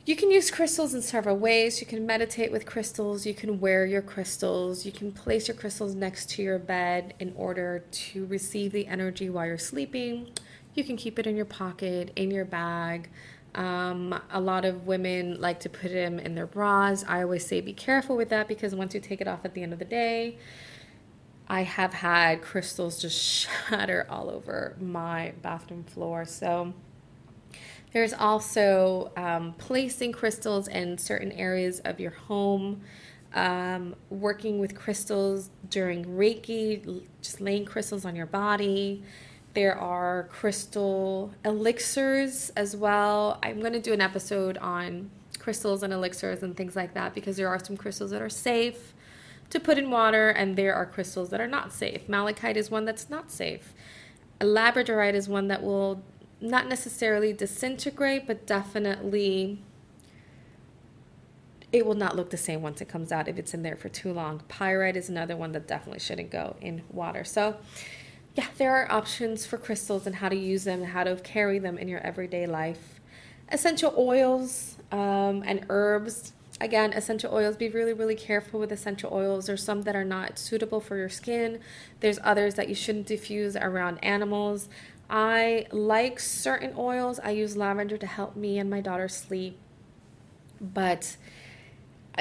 [0.05, 1.79] You can use crystals in several ways.
[1.79, 5.95] You can meditate with crystals, you can wear your crystals, you can place your crystals
[5.95, 10.33] next to your bed in order to receive the energy while you're sleeping.
[10.73, 13.09] You can keep it in your pocket, in your bag.
[13.55, 17.05] Um, a lot of women like to put them in their bras.
[17.07, 19.63] I always say be careful with that because once you take it off at the
[19.63, 20.37] end of the day,
[21.47, 23.21] I have had crystals just
[23.69, 26.25] shatter all over my bathroom floor.
[26.25, 26.73] So
[27.93, 32.81] there's also um, placing crystals in certain areas of your home,
[33.35, 39.03] um, working with crystals during Reiki, just laying crystals on your body.
[39.53, 43.39] There are crystal elixirs as well.
[43.43, 47.37] I'm going to do an episode on crystals and elixirs and things like that because
[47.37, 48.93] there are some crystals that are safe
[49.51, 52.09] to put in water and there are crystals that are not safe.
[52.09, 53.73] Malachite is one that's not safe.
[54.39, 56.01] Labradorite is one that will
[56.43, 59.59] not necessarily disintegrate, but definitely
[61.71, 63.89] it will not look the same once it comes out if it's in there for
[63.89, 64.41] too long.
[64.47, 67.23] Pyrite is another one that definitely shouldn't go in water.
[67.23, 67.57] So
[68.35, 71.59] yeah, there are options for crystals and how to use them and how to carry
[71.59, 72.99] them in your everyday life.
[73.51, 76.33] Essential oils um, and herbs.
[76.61, 79.47] Again, essential oils, be really, really careful with essential oils.
[79.47, 81.59] There's some that are not suitable for your skin,
[81.99, 84.69] there's others that you shouldn't diffuse around animals.
[85.13, 87.19] I like certain oils.
[87.19, 89.59] I use lavender to help me and my daughter sleep.
[90.59, 91.17] But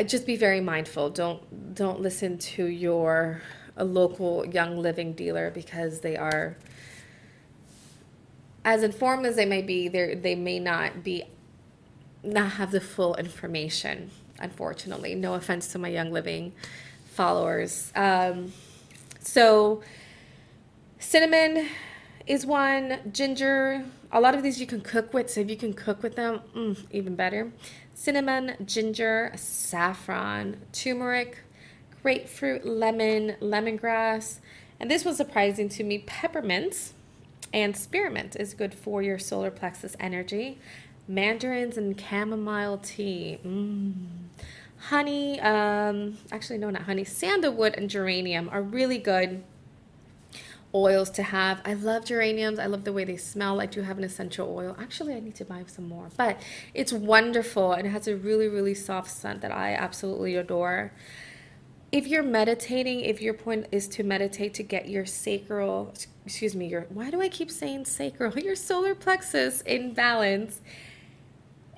[0.04, 1.08] just be very mindful.
[1.08, 3.40] Don't don't listen to your
[3.78, 6.58] a local young living dealer because they are
[8.62, 11.24] as informed as they may be they they may not be
[12.22, 16.52] not have the full information unfortunately no offense to my young living
[17.06, 18.52] followers um,
[19.20, 19.82] so
[20.98, 21.66] cinnamon
[22.26, 25.72] is one ginger a lot of these you can cook with so if you can
[25.72, 27.52] cook with them mm, even better
[27.94, 31.38] cinnamon ginger saffron turmeric
[32.02, 34.38] grapefruit, lemon, lemongrass.
[34.80, 36.92] And this was surprising to me peppermint
[37.52, 40.58] and spearmint is good for your solar plexus energy.
[41.06, 43.38] Mandarins and chamomile tea.
[43.44, 43.92] Mm.
[44.78, 47.04] Honey, um, actually, no, not honey.
[47.04, 49.44] Sandalwood and geranium are really good
[50.74, 51.60] oils to have.
[51.64, 52.58] I love geraniums.
[52.58, 53.60] I love the way they smell.
[53.60, 54.76] I do have an essential oil.
[54.78, 56.40] Actually, I need to buy some more, but
[56.74, 60.92] it's wonderful and it has a really, really soft scent that I absolutely adore
[61.92, 65.92] if you're meditating, if your point is to meditate to get your sacral,
[66.24, 68.36] excuse me, your why do I keep saying sacral?
[68.38, 70.62] Your solar plexus in balance.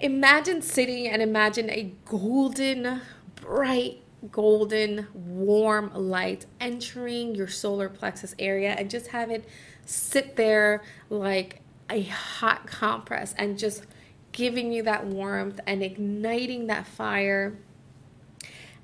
[0.01, 3.01] Imagine sitting and imagine a golden,
[3.35, 9.49] bright, golden, warm light entering your solar plexus area and just have it
[9.85, 11.61] sit there like
[11.91, 13.85] a hot compress and just
[14.33, 17.57] giving you that warmth and igniting that fire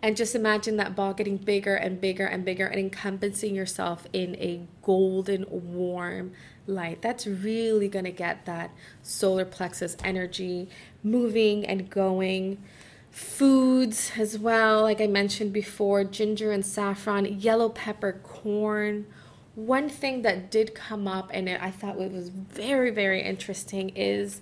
[0.03, 4.34] and just imagine that ball getting bigger and bigger and bigger and encompassing yourself in
[4.36, 6.32] a golden, warm
[6.66, 7.03] light.
[7.03, 8.70] That's really going to get that
[9.03, 10.68] solar plexus energy
[11.03, 12.62] moving and going.
[13.11, 19.06] Foods as well, like I mentioned before ginger and saffron, yellow pepper, corn.
[19.54, 24.40] One thing that did come up and I thought it was very, very interesting is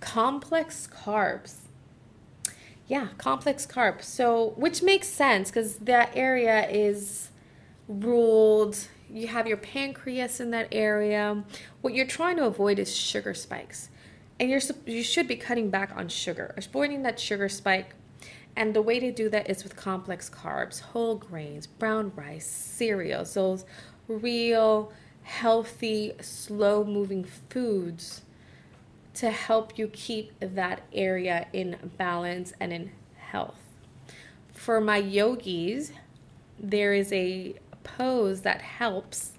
[0.00, 1.60] complex carbs
[2.90, 4.02] yeah, complex carbs.
[4.02, 7.28] So, which makes sense because that area is
[7.86, 8.76] ruled.
[9.08, 11.44] You have your pancreas in that area.
[11.82, 13.90] What you're trying to avoid is sugar spikes,
[14.40, 17.94] and you're you should be cutting back on sugar, avoiding that sugar spike.
[18.56, 23.34] And the way to do that is with complex carbs, whole grains, brown rice, cereals,
[23.34, 23.64] those
[24.08, 24.92] real
[25.22, 28.22] healthy, slow moving foods
[29.14, 33.54] to help you keep that area in balance and in health.
[34.52, 35.92] For my yogis,
[36.58, 39.32] there is a pose that helps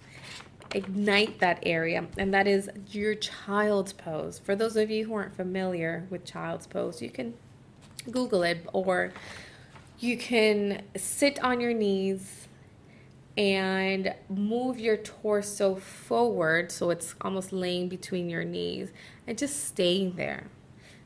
[0.74, 4.40] ignite that area, and that is your child's pose.
[4.40, 7.34] For those of you who aren't familiar with child's pose, you can
[8.10, 9.14] Google it or
[10.00, 12.48] you can sit on your knees
[13.38, 18.90] and move your torso forward so it's almost laying between your knees
[19.28, 20.48] and just staying there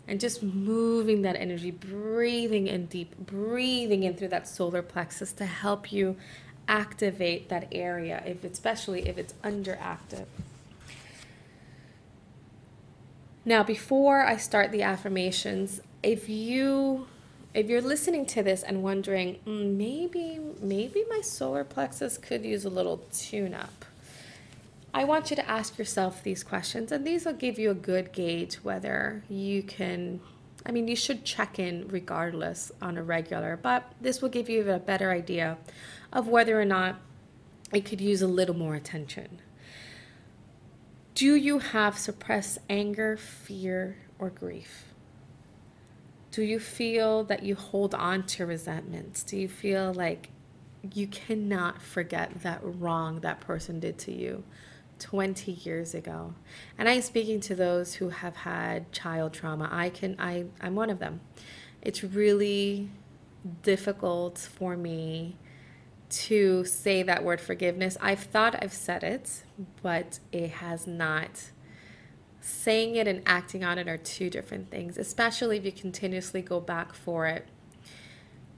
[0.08, 5.46] and just moving that energy, breathing in deep, breathing in through that solar plexus to
[5.46, 6.16] help you
[6.68, 10.26] activate that area, if especially if it's underactive.
[13.43, 17.08] Now, before I start the affirmations, if you
[17.53, 22.64] if you're listening to this and wondering, mm, maybe maybe my solar plexus could use
[22.64, 23.86] a little tune up.
[24.93, 28.14] I want you to ask yourself these questions and these will give you a good
[28.14, 30.22] gauge whether you can
[30.68, 34.68] I mean, you should check in regardless on a regular, but this will give you
[34.72, 35.58] a better idea
[36.12, 36.95] of whether or not
[37.72, 39.41] it could use a little more attention.
[41.14, 44.95] Do you have suppressed anger, fear, or grief?
[46.36, 49.24] Do you feel that you hold on to resentments?
[49.24, 50.32] Do you feel like
[50.94, 54.44] you cannot forget that wrong that person did to you
[55.00, 56.34] 20 years ago.
[56.78, 59.70] And I'm speaking to those who have had child trauma.
[59.72, 61.22] I can I I'm one of them.
[61.82, 62.90] It's really
[63.64, 65.38] difficult for me
[66.10, 67.98] to say that word forgiveness.
[68.02, 69.44] I've thought I've said it,
[69.82, 71.52] but it has not.
[72.48, 76.60] Saying it and acting on it are two different things, especially if you continuously go
[76.60, 77.48] back for it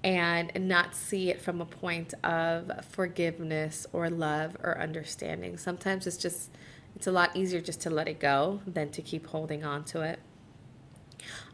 [0.03, 5.55] and not see it from a point of forgiveness or love or understanding.
[5.55, 6.51] Sometimes it's just
[6.97, 10.01] it's a lot easier just to let it go than to keep holding on to
[10.01, 10.19] it.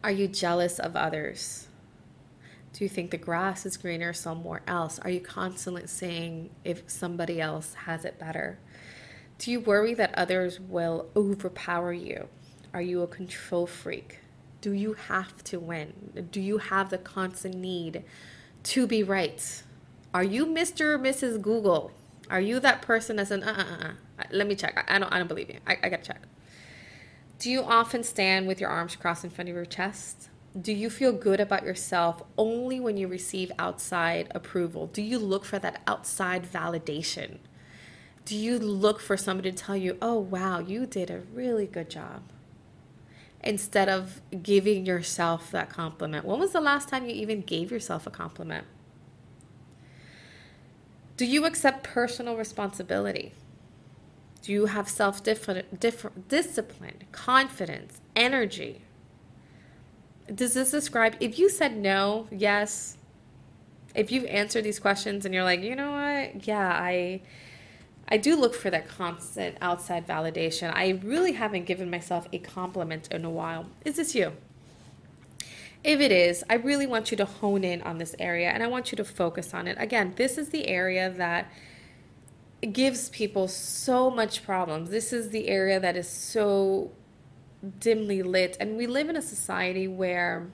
[0.04, 1.68] Are you jealous of others?
[2.74, 4.98] Do you think the grass is greener somewhere else?
[4.98, 8.58] Are you constantly saying if somebody else has it better?
[9.44, 12.30] Do you worry that others will overpower you?
[12.74, 14.20] Are you a control freak?
[14.62, 16.28] Do you have to win?
[16.32, 18.06] Do you have the constant need
[18.64, 19.64] to be right?
[20.14, 20.94] Are you Mr.
[20.94, 21.42] or Mrs.
[21.42, 21.92] Google?
[22.30, 24.24] Are you that person that's an uh uh uh?
[24.32, 24.78] Let me check.
[24.78, 25.60] I, I don't I don't believe you.
[25.68, 26.22] I, I gotta check.
[27.38, 30.30] Do you often stand with your arms crossed in front of your chest?
[30.62, 34.88] Do you feel good about yourself only when you receive outside approval?
[34.88, 37.40] Do you look for that outside validation?
[38.26, 41.90] Do you look for somebody to tell you, oh, wow, you did a really good
[41.90, 42.22] job?
[43.44, 46.26] Instead of giving yourself that compliment.
[46.26, 48.66] When was the last time you even gave yourself a compliment?
[51.18, 53.34] Do you accept personal responsibility?
[54.42, 58.82] Do you have self discipline, confidence, energy?
[60.34, 62.98] does this describe if you said no, yes,
[63.96, 67.22] if you've answered these questions and you're like, you know what, yeah, I
[68.08, 70.72] I do look for that constant outside validation.
[70.74, 73.68] I really haven't given myself a compliment in a while.
[73.86, 74.34] Is this you?
[75.84, 78.68] If it is, I really want you to hone in on this area and I
[78.68, 79.78] want you to focus on it.
[79.80, 81.52] Again, this is the area that
[82.72, 84.90] gives people so much problems.
[84.90, 86.92] This is the area that is so
[87.80, 88.56] dimly lit.
[88.60, 90.48] And we live in a society where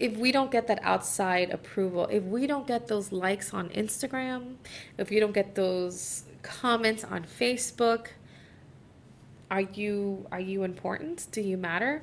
[0.00, 4.56] if we don't get that outside approval, if we don't get those likes on Instagram,
[4.96, 8.06] if you don't get those comments on Facebook,
[9.50, 11.26] are you are you important?
[11.30, 12.02] Do you matter?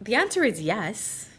[0.00, 1.30] The answer is yes.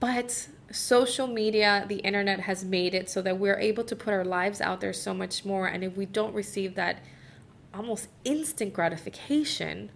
[0.00, 4.24] But social media, the internet has made it so that we're able to put our
[4.24, 6.98] lives out there so much more and if we don't receive that
[7.72, 9.90] almost instant gratification,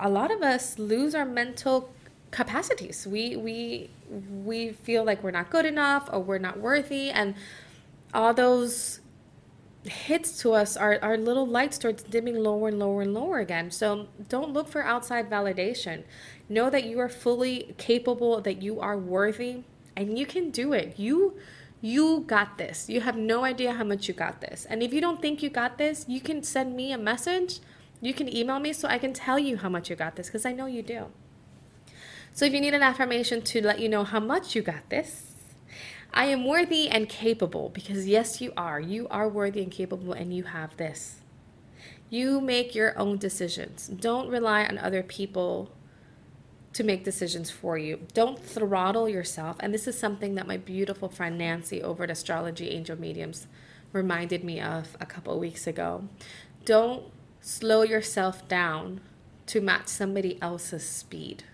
[0.00, 1.93] a lot of us lose our mental
[2.34, 3.06] capacities.
[3.06, 3.90] We we
[4.44, 7.34] we feel like we're not good enough or we're not worthy and
[8.12, 9.00] all those
[9.84, 13.70] hits to us our, our little light starts dimming lower and lower and lower again.
[13.70, 16.04] So don't look for outside validation.
[16.48, 19.62] Know that you are fully capable that you are worthy
[19.96, 20.98] and you can do it.
[20.98, 21.38] You
[21.80, 22.88] you got this.
[22.88, 24.66] You have no idea how much you got this.
[24.68, 27.60] And if you don't think you got this you can send me a message.
[28.00, 30.44] You can email me so I can tell you how much you got this because
[30.44, 31.06] I know you do.
[32.34, 35.34] So if you need an affirmation to let you know how much you got this,
[36.12, 38.80] I am worthy and capable because yes, you are.
[38.80, 41.20] You are worthy and capable and you have this.
[42.10, 43.86] You make your own decisions.
[43.86, 45.70] Don't rely on other people
[46.72, 48.00] to make decisions for you.
[48.14, 49.56] Don't throttle yourself.
[49.60, 53.46] And this is something that my beautiful friend Nancy over at Astrology Angel Mediums
[53.92, 56.08] reminded me of a couple of weeks ago.
[56.64, 57.04] Don't
[57.40, 59.02] slow yourself down
[59.46, 61.44] to match somebody else's speed.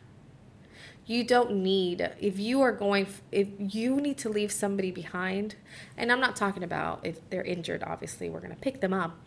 [1.10, 5.56] You don't need, if you are going, if you need to leave somebody behind,
[5.96, 9.18] and I'm not talking about if they're injured, obviously, we're going to pick them up.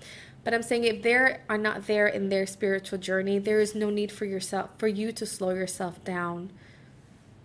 [0.45, 3.75] But I'm saying if they are are not there in their spiritual journey, there is
[3.75, 6.51] no need for yourself, for you to slow yourself down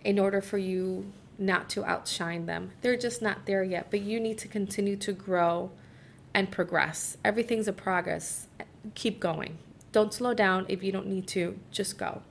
[0.05, 2.71] in order for you not to outshine them.
[2.79, 5.69] They're just not there yet, but you need to continue to grow
[6.33, 7.17] and progress.
[7.25, 8.47] Everything's a progress
[8.95, 9.57] keep going.
[9.91, 12.21] Don't slow down if you don't need to, just go.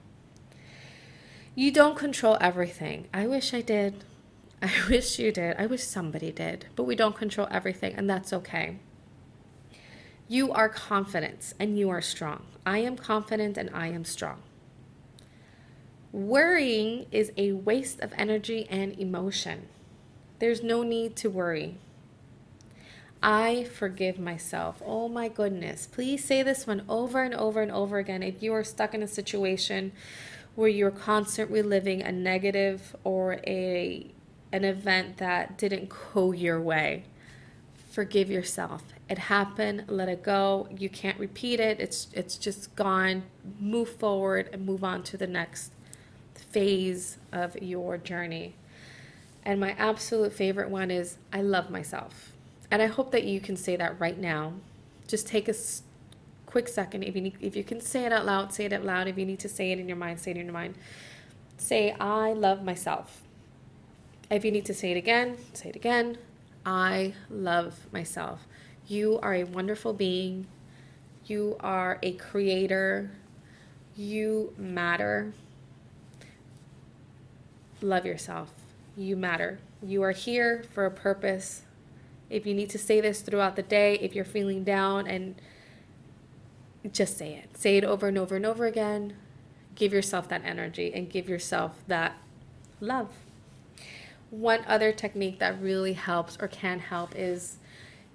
[1.59, 3.09] You don't control everything.
[3.12, 4.04] I wish I did.
[4.62, 5.56] I wish you did.
[5.59, 6.66] I wish somebody did.
[6.76, 8.78] But we don't control everything, and that's okay.
[10.28, 12.44] You are confident and you are strong.
[12.64, 14.42] I am confident and I am strong.
[16.12, 19.66] Worrying is a waste of energy and emotion.
[20.38, 21.78] There's no need to worry.
[23.20, 24.80] I forgive myself.
[24.86, 25.88] Oh my goodness.
[25.88, 28.22] Please say this one over and over and over again.
[28.22, 29.90] If you are stuck in a situation
[30.59, 34.04] where you're constantly living a negative or a
[34.50, 37.04] an event that didn't go your way,
[37.92, 38.82] forgive yourself.
[39.09, 40.66] It happened, let it go.
[40.76, 41.78] You can't repeat it.
[41.78, 43.22] It's it's just gone.
[43.61, 45.70] Move forward and move on to the next
[46.34, 48.54] phase of your journey.
[49.44, 52.32] And my absolute favorite one is I love myself.
[52.68, 54.54] And I hope that you can say that right now.
[55.06, 55.54] Just take a
[56.49, 57.03] quick second.
[57.03, 59.07] If you need, if you can say it out loud, say it out loud.
[59.07, 60.76] If you need to say it in your mind, say it in your mind.
[61.59, 63.22] Say I love myself.
[64.30, 66.18] If you need to say it again, say it again.
[66.64, 68.46] I love myself.
[68.86, 70.46] You are a wonderful being.
[71.26, 73.11] You are a creator.
[73.96, 75.32] You matter.
[77.82, 78.53] Love yourself.
[78.96, 79.59] You matter.
[79.82, 81.62] You are here for a purpose.
[82.30, 85.34] If you need to say this throughout the day, if you're feeling down, and
[86.93, 87.57] just say it.
[87.57, 89.14] Say it over and over and over again.
[89.74, 92.16] Give yourself that energy and give yourself that
[92.81, 93.11] love.
[94.31, 97.57] One other technique that really helps or can help is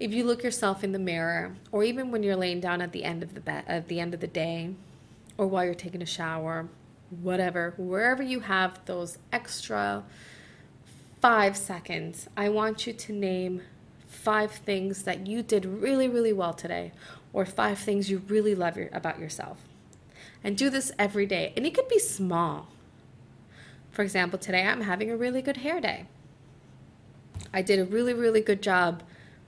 [0.00, 3.04] if you look yourself in the mirror, or even when you're laying down at the
[3.04, 4.74] end of the bed at the end of the day,
[5.38, 6.68] or while you're taking a shower,
[7.22, 10.04] whatever, wherever you have those extra
[11.20, 13.62] five seconds, I want you to name
[14.06, 16.92] five things that you did really, really well today,
[17.34, 19.58] or five things you really love your, about yourself.
[20.42, 21.52] And do this every day.
[21.56, 22.68] And it could be small.
[23.90, 26.06] For example, today I'm having a really good hair day.
[27.52, 29.02] I did a really, really good job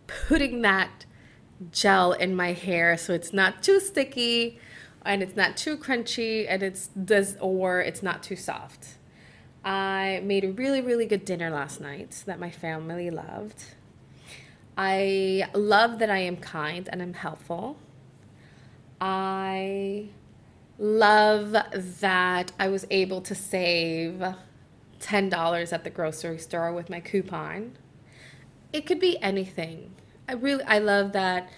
[0.07, 1.07] putting that
[1.71, 4.59] gel in my hair so it's not too sticky
[5.05, 8.97] and it's not too crunchy and it's does or it's not too soft.
[9.65, 13.65] I made a really, really good dinner last night that my family loved.
[14.77, 17.79] I love that I am kind and I'm helpful.
[19.01, 20.09] I
[20.79, 21.53] love
[22.01, 24.23] that I was able to save
[25.01, 27.77] $10 at the grocery store with my coupon.
[28.73, 29.93] It could be anything.
[30.29, 31.49] I really I love that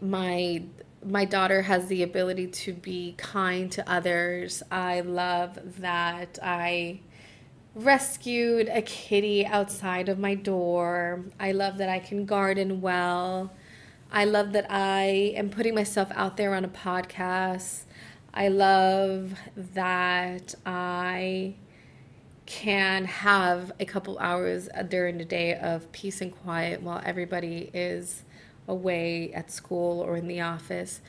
[0.00, 0.62] my
[1.04, 4.62] my daughter has the ability to be kind to others.
[4.70, 7.00] I love that I
[7.78, 11.24] rescued a kitty outside of my door.
[11.38, 13.52] I love that I can garden well.
[14.10, 17.84] I love that I am putting myself out there on a podcast.
[18.34, 21.54] I love that I
[22.46, 28.24] can have a couple hours during the day of peace and quiet while everybody is
[28.66, 31.00] away at school or in the office.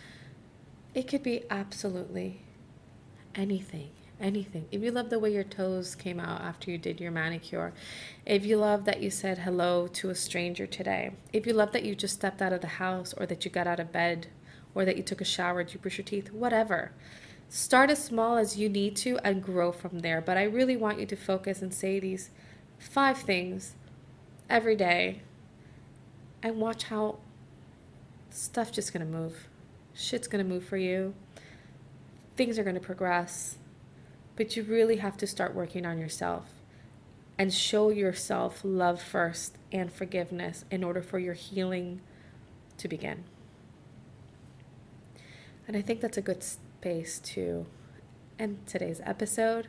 [0.93, 2.41] It could be absolutely
[3.33, 3.89] anything.
[4.21, 4.67] Anything.
[4.69, 7.71] If you love the way your toes came out after you did your manicure,
[8.25, 11.85] if you love that you said hello to a stranger today, if you love that
[11.85, 14.27] you just stepped out of the house or that you got out of bed
[14.75, 16.91] or that you took a shower, did you brush your teeth, whatever.
[17.47, 20.19] Start as small as you need to and grow from there.
[20.19, 22.29] But I really want you to focus and say these
[22.77, 23.75] five things
[24.49, 25.21] every day
[26.43, 27.19] and watch how
[28.29, 29.47] stuff just gonna move.
[29.93, 31.13] Shit's gonna move for you.
[32.35, 33.57] Things are gonna progress.
[34.39, 36.45] But you really have to start working on yourself
[37.37, 41.99] and show yourself love first and forgiveness in order for your healing
[42.77, 43.25] to begin.
[45.67, 47.65] And I think that's a good space to
[48.39, 49.67] end today's episode.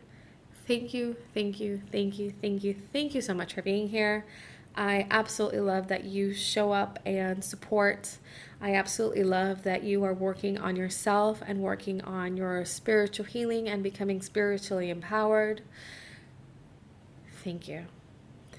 [0.68, 4.24] Thank you, thank you, thank you, thank you, thank you so much for being here.
[4.80, 8.16] I absolutely love that you show up and support.
[8.62, 13.68] I absolutely love that you are working on yourself and working on your spiritual healing
[13.68, 15.60] and becoming spiritually empowered.
[17.44, 17.84] Thank you.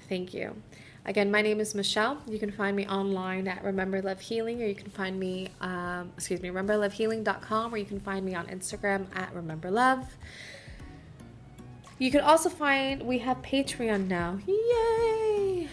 [0.08, 0.62] Thank you.
[1.04, 2.22] Again, my name is Michelle.
[2.28, 6.12] You can find me online at Remember Love Healing, or you can find me, um,
[6.16, 10.06] excuse me, rememberlovehealing.com, or you can find me on Instagram at Remember Love.
[11.98, 14.38] You can also find we have Patreon now.
[14.46, 15.31] Yay!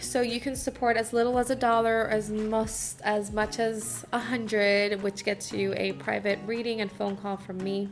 [0.10, 4.18] So you can support as little as a dollar, as most as much as a
[4.18, 7.90] hundred, which gets you a private reading and phone call from me.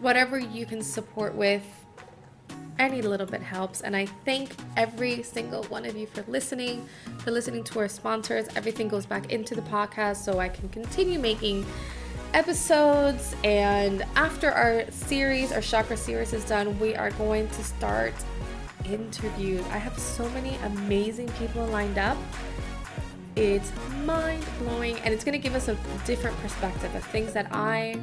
[0.00, 1.62] Whatever you can support with,
[2.80, 3.82] any little bit helps.
[3.82, 6.84] And I thank every single one of you for listening,
[7.18, 8.48] for listening to our sponsors.
[8.56, 11.64] Everything goes back into the podcast so I can continue making
[12.34, 13.36] episodes.
[13.44, 18.14] And after our series, our chakra series is done, we are going to start
[18.86, 19.64] interviews.
[19.70, 22.16] I have so many amazing people lined up.
[23.34, 23.72] It's
[24.04, 27.98] mind blowing and it's going to give us a different perspective of things that I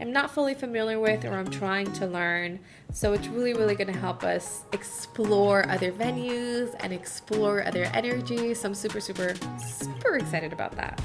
[0.00, 2.60] am not fully familiar with or I'm trying to learn.
[2.92, 8.60] So it's really, really going to help us explore other venues and explore other energies.
[8.60, 11.00] So I'm super, super, super excited about that.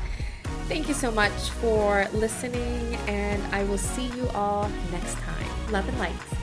[0.67, 5.72] Thank you so much for listening, and I will see you all next time.
[5.72, 6.40] Love and light.